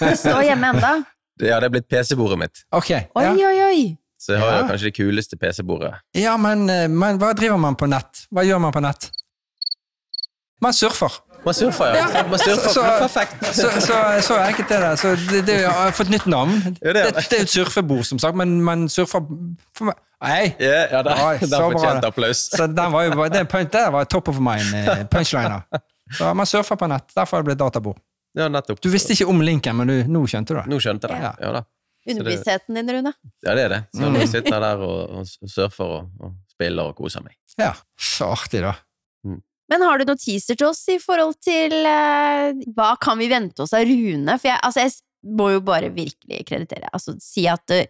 [0.00, 0.90] Det står hjemme enda.
[1.38, 3.32] Det- Ja, det er blitt PC-bordet mitt, Ok, Oi, ja.
[3.32, 3.96] oi, oi.
[4.18, 5.94] så jeg har jo kanskje det kuleste PC-bordet.
[6.14, 8.26] ja men, eh, men hva driver man på nett?
[8.32, 9.10] Hva gjør man på nett?
[10.60, 11.12] Man surfer.
[11.44, 12.06] Man surfer, ja.
[12.30, 13.44] Man surfer, Så- perfekt.
[13.54, 14.98] Så, så, så enkelt er det.
[14.98, 16.50] Så det, det jeg har fått nytt navn.
[16.82, 17.38] Ja, Det, det det.
[17.38, 19.20] er et surfebord, som sagt, men man surfer
[19.76, 19.94] for meg.
[20.22, 20.54] Nei!
[20.58, 22.46] Ja, ja, der, Oi, der så fortjente applaus.
[22.56, 25.60] Så den var jo, det punch der var top of mind eh, punchliner.
[26.16, 27.12] Så man surfer på nett.
[27.14, 27.98] Derfor har det blitt databord.
[28.36, 28.80] Ja, nettopp.
[28.84, 30.66] Du visste ikke om linken, men du, nå skjønte du det.
[30.72, 31.24] Nå skjønte jeg det.
[31.24, 31.32] Ja.
[31.46, 31.62] Ja, da.
[32.06, 33.12] Underbevisstheten din, Rune.
[33.42, 33.78] ja, det er det.
[33.96, 34.12] Så Mm.
[34.14, 37.34] nå sitter jeg der og, og surfer og, og spiller og koser meg.
[37.58, 38.74] Ja, Så artig, da.
[39.66, 43.64] Men har du noen teaser til oss i forhold til eh, hva kan vi vente
[43.64, 44.36] oss av Rune?
[44.38, 47.80] For jeg, altså, jeg må jo bare virkelig kreditere, altså si at uh,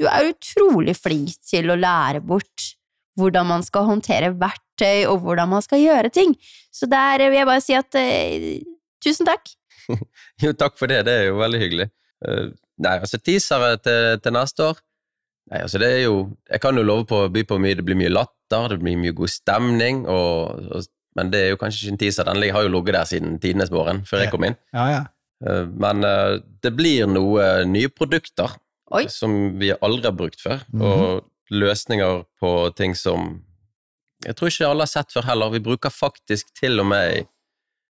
[0.00, 2.72] du er utrolig flink til å lære bort
[3.20, 6.34] hvordan man skal håndtere verktøy, og hvordan man skal gjøre ting.
[6.74, 8.50] Så der vil jeg bare si at uh,
[9.06, 9.46] tusen takk.
[10.42, 11.04] Jo, takk for det.
[11.06, 11.86] Det er jo veldig hyggelig.
[12.26, 12.46] Eh,
[12.82, 14.78] nei, altså teasere til, til neste år
[15.46, 16.14] Nei, altså det er jo
[16.50, 17.76] Jeg kan jo love på å by på mye.
[17.78, 21.58] Det blir mye latter, det blir mye god stemning, og, og, men det er jo
[21.60, 22.26] kanskje ikke en teaser.
[22.26, 24.56] Den har jo ligget der siden tidenes morgen, før jeg kom inn.
[24.74, 25.02] Ja, ja.
[25.46, 28.56] Eh, men eh, det blir noe nye produkter
[28.96, 29.04] Oi.
[29.12, 30.82] som vi aldri har brukt før, Mhm.
[30.82, 33.36] og løsninger på ting som
[34.26, 35.52] jeg tror ikke alle har sett før heller.
[35.54, 37.28] Vi bruker faktisk til og med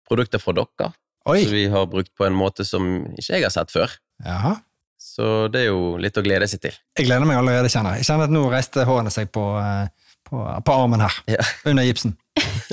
[0.09, 0.90] produkter fra dere,
[1.27, 1.43] Oi!
[1.43, 2.87] som vi har brukt på en måte som
[3.19, 3.93] ikke jeg har sett før.
[4.25, 4.57] Jaha.
[5.01, 6.77] Så det er jo litt å glede seg til.
[6.99, 8.05] Jeg gleder meg allerede, kjenner jeg.
[8.05, 11.19] Jeg kjenner at nå reiste hårene seg på, eh, på, på armen her.
[11.31, 11.43] Ja.
[11.71, 12.17] Under gipsen.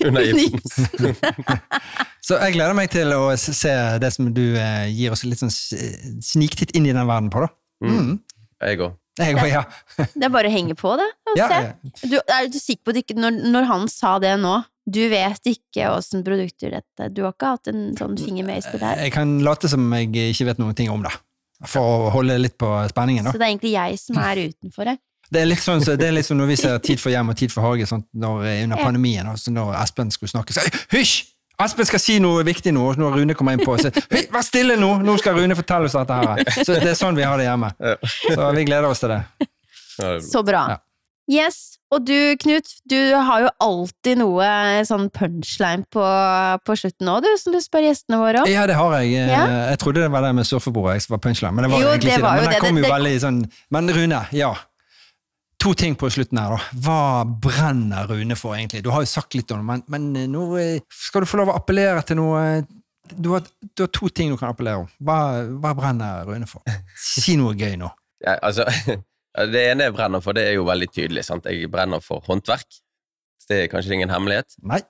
[0.04, 0.90] Under gipsen.
[2.28, 5.52] Så jeg gleder meg til å se det som du eh, gir oss litt sånn
[5.54, 7.52] sniktitt inn i den verden på, da.
[7.84, 7.96] Mm.
[7.96, 8.14] Mm.
[8.64, 9.00] Jeg òg.
[9.20, 9.64] Jeg òg, ja.
[10.16, 11.50] Det er bare å henge på det og ja.
[11.50, 11.58] se.
[11.66, 11.74] ja.
[12.10, 15.40] Du, er du sikker på at ikke, når, når han sa det nå, du vet
[15.48, 19.04] ikke åssen produkter dette Du har ikke hatt en sånn finger med i spillet her?
[19.06, 21.14] Jeg kan late som jeg ikke vet noen ting om det.
[21.72, 24.98] For å holde litt på spenningen, Så det er egentlig jeg som er utenfor her.
[25.34, 27.30] Det er litt sånn så, det er litt som når vi ser Tid for hjem
[27.32, 28.84] og Tid for hage sånn, når, under Ja.
[28.84, 29.30] pandemien.
[29.32, 31.30] Altså når Espen skulle snakke, så Hysj!
[31.64, 34.76] Espen skal si noe viktig nå, når Rune kommer inn på, så Hei, vær stille
[34.76, 34.98] nå!
[35.06, 36.44] Nå skal Rune fortelle oss dette her.
[36.66, 37.70] Så det er sånn vi har det hjemme.
[38.20, 39.22] Så vi gleder oss til det.
[40.28, 40.66] Så bra.
[40.74, 40.78] Ja.
[41.32, 41.78] Yes.
[41.94, 44.48] Og du, Knut, du har jo alltid noe
[44.88, 46.04] sånn punchline på,
[46.66, 48.50] på slutten du, som du spør gjestene våre om.
[48.52, 49.14] Ja, det har jeg.
[49.22, 49.46] Eh, Ja.
[49.72, 52.10] Jeg trodde det var det med surfebordet som var punchline, men det var Jo, egentlig
[52.12, 52.42] det ikke det.
[52.42, 52.60] Men det.
[52.60, 53.40] kom Det- jo det- veldig sånn
[53.72, 54.54] Men Rune, ja.
[55.64, 56.62] To ting på slutten her, da.
[56.84, 58.84] Hva brenner Rune for, egentlig?
[58.84, 61.38] Du har jo sagt litt om det, men, men eh, nå eh, skal du få
[61.40, 62.64] lov å appellere til noe eh,
[63.16, 63.42] du har,
[63.76, 64.88] du har to ting du kan appellere om.
[65.04, 66.62] Hva, hva brenner Rune for?
[67.00, 67.90] Si noe gøy nå.
[68.26, 68.66] Ja, altså,
[69.54, 71.26] det ene jeg brenner for, det er jo veldig tydelig.
[71.28, 71.48] Sant?
[71.50, 72.82] Jeg brenner for håndverk.
[73.50, 74.56] Det er kanskje ingen hemmelighet.
[74.64, 74.82] Nei?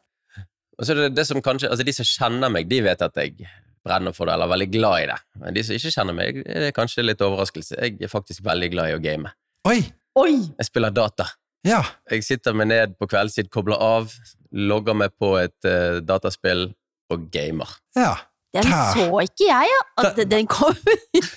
[0.77, 3.17] Og så er det, det som kanskje, altså De som kjenner meg, de vet at
[3.21, 3.47] jeg
[3.83, 5.17] brenner for det, eller er veldig glad i det.
[5.41, 7.79] Men de som ikke kjenner meg, det er kanskje litt overraskelse.
[7.79, 9.31] Jeg er faktisk veldig glad i å game.
[9.69, 9.79] Oi!
[10.19, 10.35] Oi!
[10.59, 11.27] Jeg spiller data.
[11.67, 11.79] Ja.
[12.11, 14.11] Jeg sitter meg ned på kveldstid, kobler av,
[14.51, 16.69] logger meg på et uh, dataspill
[17.13, 17.79] og gamer.
[17.99, 18.13] ja.
[18.53, 19.79] Den så ikke jeg, ja.
[19.97, 20.75] At Den- den kom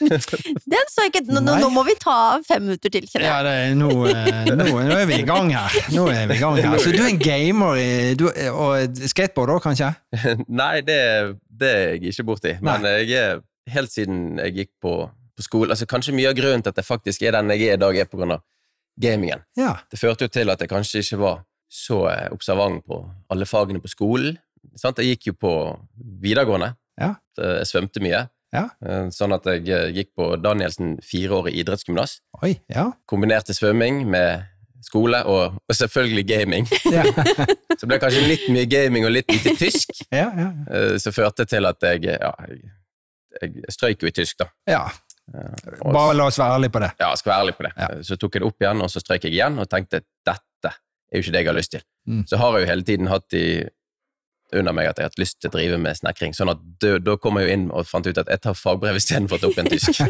[0.72, 3.32] Den så ikke nå, nå, må vi ta fem minutter til, kjenner jeg.
[3.32, 5.76] Ja, det er, nå, eh, nå, nå er vi i gang her.
[5.94, 6.76] Nå er vi i gang her.
[6.82, 7.80] Så du er en gamer
[8.20, 9.92] du, og skateboard òg, kanskje?
[10.62, 10.98] Nei, det,
[11.48, 12.56] det er jeg ikke borti.
[12.64, 13.40] Men jeg er
[13.72, 16.86] helt siden jeg gikk på, på skole altså Kanskje mye av grunnen til at jeg
[16.86, 18.44] faktisk er den jeg er i dag, er på grunn av
[19.00, 19.42] gamingen.
[19.58, 19.74] Ja.
[19.90, 21.40] Det førte jo til at jeg kanskje ikke var
[21.72, 23.00] så eh, observant på
[23.32, 24.36] alle fagene på skolen.
[24.78, 24.98] Sant?
[25.02, 25.52] Jeg gikk jo på
[26.22, 26.74] videregående.
[27.00, 27.14] Ja.
[27.38, 28.24] Jeg svømte mye.
[28.54, 28.68] Ja.
[28.86, 32.20] Eh, Sånn at jeg eh, gikk på Danielsen fireårig idrettsgymnas.
[32.72, 32.90] Ja.
[33.10, 34.44] Kombinerte svømming med
[34.86, 36.68] skole og, og selvfølgelig gaming.
[36.96, 37.02] Ja.
[37.76, 40.46] Så det ble kanskje litt mye gaming og litt lite tysk, ja, ja.
[40.70, 40.98] ja.
[41.02, 42.62] som førte til at jeg Ja, jeg,
[43.42, 44.46] jeg strøyk jo i tysk, da.
[44.70, 44.84] ja.
[45.82, 46.92] Og- Bare la oss være ærlige på det.
[47.02, 47.72] Ja, skal være ærlig på det.
[48.06, 51.18] Så tok jeg det opp igjen, og så strøyk jeg igjen, og tenkte dette er
[51.18, 51.82] jo ikke det jeg har lyst til.
[52.06, 52.22] Mm.
[52.30, 53.44] Så har jeg jo hele tiden hatt i
[54.54, 57.16] under meg at jeg har hatt lyst til å drive med snekring, sånn at da,
[57.18, 59.58] kom jeg jo inn og fant ut at jeg tar fagbrev istedenfor å ta opp
[59.62, 60.00] en tysk.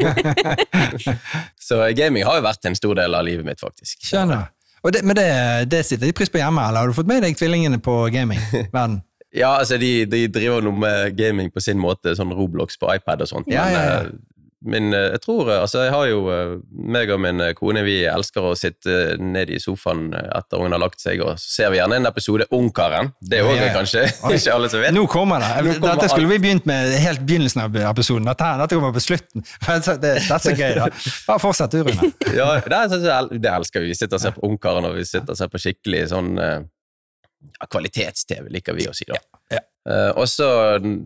[1.68, 3.99] så gaming har jo vært en stor del av livet mitt, faktisk.
[4.05, 4.51] Skjønner.
[4.85, 5.27] Og det, men det,
[5.72, 9.03] det sitter de pris på hjemme, eller har du fått med deg tvillingene på gaming-verden?
[9.37, 13.20] Ja, altså, de, de driver noe med gaming på sin måte, sånn Roblox på iPad
[13.20, 14.36] og sånt, Ja, men ja, ja.
[14.64, 16.53] Men eh, jeg tror eh, Altså, jeg har jo eh,
[16.95, 21.03] meg og min kone, vi elsker å sitte ned i sofaen etter ungen har lagt
[21.03, 23.11] seg, og så ser vi gjerne en episode Ungkaren.
[23.21, 23.75] Det er òg ja, ja.
[23.77, 24.38] kanskje Oi.
[24.38, 24.95] ikke alle som vet.
[24.97, 25.51] Nå kommer det!
[25.66, 28.29] Nå kommer dette skulle vi begynt med helt begynnelsen av episoden.
[28.31, 29.45] Dette, her- dette kommer på slutten.
[29.66, 30.87] Det, det er så gøy, da.
[31.27, 32.11] Bare fortsett du, Rune.
[32.37, 33.92] Ja, det, det elsker vi.
[33.92, 37.69] Vi sitter og ser på Ungkaren, og vi sitter og ser på skikkelig sånn ja,
[37.71, 39.19] kvalitets-TV, liker vi å si, da.
[39.21, 39.64] Ja, ja.
[39.87, 40.49] Eh, og så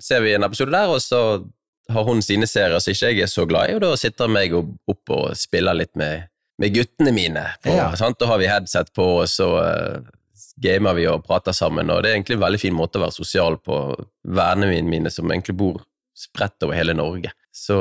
[0.03, 1.21] ser vi en episode der, og så
[1.92, 4.55] har hun sine serier som ikke jeg er så glad i, og da sitter meg
[4.55, 6.29] opp og spiller litt med,
[6.61, 7.44] med guttene mine.
[7.64, 7.90] På, Ja.
[7.98, 8.18] sant?
[8.20, 10.09] Da har vi headset på, og så uh,
[10.62, 13.16] gamer vi og prater sammen, og det er egentlig en veldig fin måte å være
[13.16, 13.79] sosial på.
[14.24, 15.81] Vennene mine som egentlig bor
[16.20, 17.33] spredt over hele Norge.
[17.55, 17.76] Så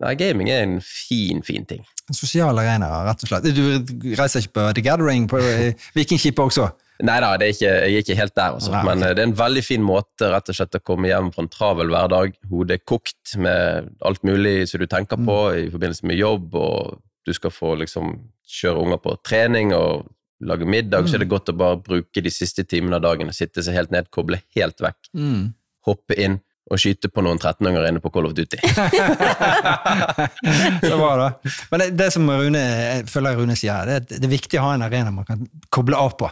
[0.00, 1.82] nei, gaming er en fin, fin ting.
[2.08, 3.48] En sosial arena, rett og slett.
[3.54, 6.70] Du reiser ikke på The Gathering på eh, Vikingskipet også?
[7.02, 9.14] Nei da, det er ikke, jeg er ikke helt der, også, Nei, men okay.
[9.14, 11.88] det er en veldig fin måte rett og slett å komme hjem fra en travel
[11.94, 12.34] hverdag.
[12.50, 15.66] Hodet er kokt med alt mulig som du tenker på Mm.
[15.66, 18.12] i forbindelse med jobb, og du skal få liksom
[18.50, 20.06] kjøre unger på trening og
[20.42, 21.28] lage middag, så er Mm.
[21.28, 24.10] det godt å bare bruke de siste timene av dagen og sitte seg helt ned,
[24.10, 25.54] koble helt vekk, Mm.
[25.86, 28.56] hoppe inn og skyte på noen 13-åringer inne på Call of Duty.
[30.80, 31.32] det var det.
[31.70, 34.74] Men det, det som Rune, jeg føler Rune sier, det, det er viktig å ha
[34.76, 36.30] en arena man kan koble av på.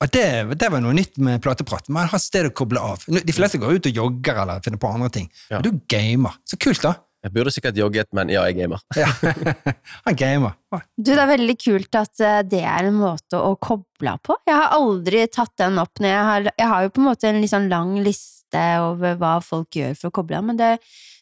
[0.00, 0.24] Og det,
[0.56, 1.90] det var noe nytt med plateprat.
[1.92, 3.02] Man har sted å koble av.
[3.04, 5.26] De fleste går ut og jogger eller finner på andre ting.
[5.50, 5.58] Ja.
[5.60, 6.38] Men du gamer.
[6.48, 6.94] Så kult, da.
[7.20, 8.80] Jeg burde sikkert jogget, men ja, jeg gamer.
[8.96, 9.10] Ja.
[10.06, 10.54] Han gamer.
[10.96, 14.38] Du, det er veldig kult at eh, det er en måte å koble på.
[14.48, 17.28] Jeg har aldri tatt den opp når jeg har Jeg har jo på en måte
[17.28, 20.72] en litt sånn lang liste over hva folk gjør for å koble av, men det,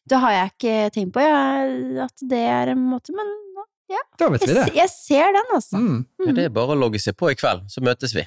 [0.08, 1.74] det har jeg ikke tenkt på, jeg,
[2.06, 3.34] at det er en måte, men
[4.22, 4.64] Da vet jeg, vi det.
[4.70, 5.82] se- jeg ser den, altså.
[5.82, 5.98] Mm.
[6.28, 8.22] Ja, Det er bare å logge seg på i kveld, så møtes vi.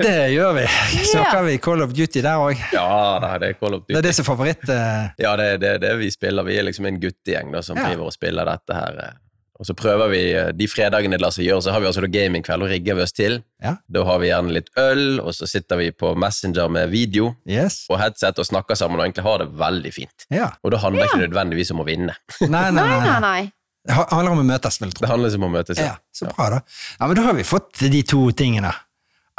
[0.00, 0.66] Det gjør vi.
[1.10, 2.60] Snakker vi Call of Duty der òg.
[2.74, 4.06] Ja, det er Call of Det er Duty.
[4.08, 4.68] det som er favoritt.
[4.68, 5.08] Uh...
[5.18, 6.46] Ja, det er det, det vi spiller.
[6.46, 7.88] Vi er liksom en guttegjeng da, som Ja.
[7.90, 9.00] driver og spiller dette her.
[9.08, 9.18] eh.
[9.60, 12.00] Og så prøver vi, eh, De fredagene det lar seg gjøre, så har vi altså
[12.00, 13.34] da gamingkveld og rigger vi oss til.
[13.60, 13.74] Ja.
[13.92, 17.82] Da har vi gjerne litt øl, og så sitter vi på Messenger med video Yes.
[17.90, 20.24] og headset og snakker sammen og egentlig har det veldig fint.
[20.32, 20.52] Ja.
[20.64, 22.14] Og da handler ikke nødvendigvis om å vinne.
[22.46, 23.42] Nei, nei, Nei, nei.
[23.84, 25.04] Det handler om å møtes, vil jeg tro.
[25.06, 25.78] Det handler om å møtes.
[25.80, 26.62] Ja, så bra, da.
[27.00, 28.72] Ja, men da har vi fått de to tingene.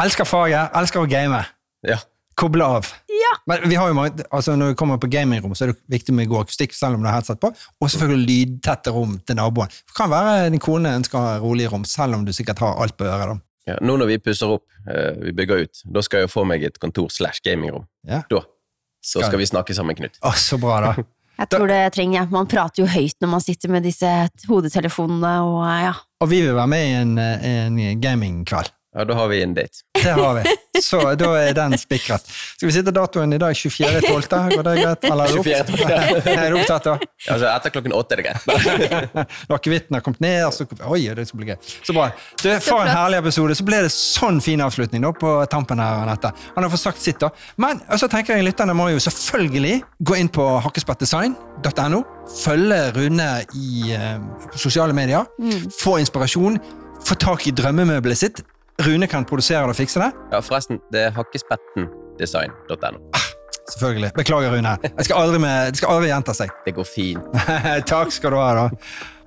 [0.01, 1.43] Elsker faget, elsker å game.
[1.85, 1.97] Ja.
[2.39, 2.87] Koble av.
[3.11, 3.31] Ja.
[3.49, 6.15] Men vi har jo mange, altså når vi kommer på gamingrom, så er det viktig
[6.17, 9.69] med god akustikk, selv om du har headset på, og selvfølgelig lydtette rom til naboen.
[9.69, 12.81] Det kan være din kone ønsker å ha rolig rom, selv om du sikkert har
[12.81, 13.35] alt på øret.
[13.35, 13.73] da.
[13.73, 16.47] Ja, nå når vi pusser opp, eh, vi bygger ut, da skal jeg jo få
[16.49, 17.85] meg et kontor slash gamingrom.
[18.07, 18.23] Ja.
[18.31, 18.41] Da
[19.01, 20.17] så Skal- skal vi snakke sammen, Knut.
[20.21, 20.95] Å, så bra, da.
[21.41, 22.29] Jeg tror det trenger jeg.
[22.29, 24.05] Man prater jo høyt når man sitter med disse
[24.45, 25.93] hodetelefonene og ja.
[26.21, 28.69] Og vi vil være med i en, eh, en gamingkveld.
[28.93, 29.85] Ja, da har vi en date.
[30.03, 30.43] Det har vi.
[30.83, 32.25] Så da er den spikret.
[32.57, 34.55] Skal vi sitte datoen i dag 24.12.?
[34.55, 35.05] Går det greit?
[35.07, 36.27] Eller er du opp- 24.12..
[36.41, 36.95] er opptatt, da?
[37.31, 38.99] Altså, etter klokken åtte er det greit.
[39.47, 41.57] Når akevitten har kommet ned, så Oi, det skal bli gøy.
[41.87, 42.09] Så bra.
[42.43, 43.55] Du, for en herlig episode.
[43.55, 46.33] Så ble det sånn fin avslutning da, på tampen her, Anette.
[46.57, 47.31] Han har fått sagt sitt, da.
[47.63, 52.03] Men så tenker jeg lytterne må jo selvfølgelig gå inn på hakkespettdesign.no.
[52.41, 54.17] Følge Rune i uh,
[54.55, 55.29] sosiale medier.
[55.79, 56.59] Få inspirasjon.
[57.07, 58.43] Få tak i drømmemøbelet sitt.
[58.85, 60.11] Rune kan produsere det og fikse det.
[60.31, 62.99] Ja, forresten, det er hakkespettendesign.no.
[63.71, 64.11] Selvfølgelig.
[64.15, 64.77] Beklager, Rune.
[64.83, 66.51] Det skal aldri, med, det skal aldri gjenta seg.
[66.65, 67.37] Det går fint.
[67.91, 68.49] Takk skal du ha.
[68.57, 68.65] da.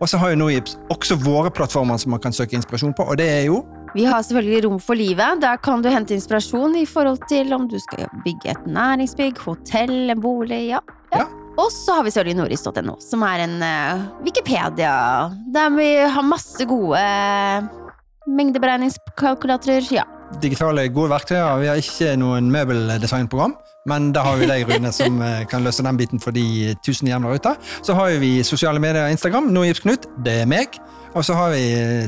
[0.02, 3.16] Og så har jo Nojips også våre plattformer som man kan søke inspirasjon på, og
[3.20, 3.62] det er jo
[3.94, 5.40] Vi har selvfølgelig Rom for livet.
[5.40, 10.10] Der kan du hente inspirasjon i forhold til om du skal bygge et næringsbygg, hotell,
[10.10, 10.66] en bolig.
[10.74, 10.82] Ja.
[11.14, 11.28] Ja.
[11.54, 16.66] Og så har vi sørlignoris.no, noris.no, som er en eh, Wikipedia der vi har masse
[16.66, 17.83] gode uh,
[18.26, 19.92] mengdeberegningskalkulatorer.
[19.92, 20.04] Ja.
[20.42, 21.58] digitale gode verktøyer.
[21.60, 23.52] Vi har ikke noen møbeldesignprogram,
[23.86, 27.06] men da har vi deg, Rune, som eh, kan løse den biten for de tusen
[27.06, 27.52] hjem der ute.
[27.86, 29.52] Så har vi sosiale medier og Instagram.
[29.54, 30.80] Knut, det er meg.
[31.14, 31.60] Og så har vi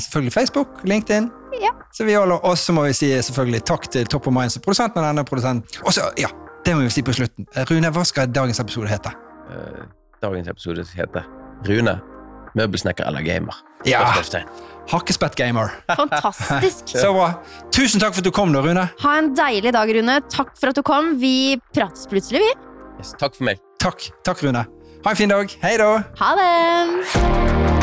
[0.03, 1.31] selvfølgelig Facebook, LinkedIn.
[1.63, 1.71] Ja.
[1.95, 4.99] Så vi holder, Og så må vi si selvfølgelig takk til Top of Minds, produsenten
[4.99, 5.85] og denne produsenten.
[5.85, 6.29] Og så, ja,
[6.67, 7.47] det må vi si på slutten.
[7.55, 9.13] Eh, Rune, hva skal dagens episode hete?
[9.53, 9.87] Eh,
[10.23, 11.23] Dagens episode heter
[11.69, 12.01] Rune,
[12.57, 13.55] møbelsnekker eller gamer.
[13.87, 14.03] Ja.
[14.91, 15.73] Hakkespettgamer.
[15.91, 16.93] Fantastisk.
[17.03, 17.31] Så bra.
[17.75, 18.87] Tusen takk for at du kom, da, Rune.
[19.03, 20.21] Ha en deilig dag, Rune.
[20.33, 21.15] Takk for at du kom.
[21.23, 22.53] Vi prates plutselig, vi.
[23.01, 23.63] Yes, takk for meg.
[23.83, 24.67] Takk, takk, Rune.
[25.07, 25.59] Ha en fin dag.
[25.63, 25.91] Hei da.
[26.23, 27.76] Ha det!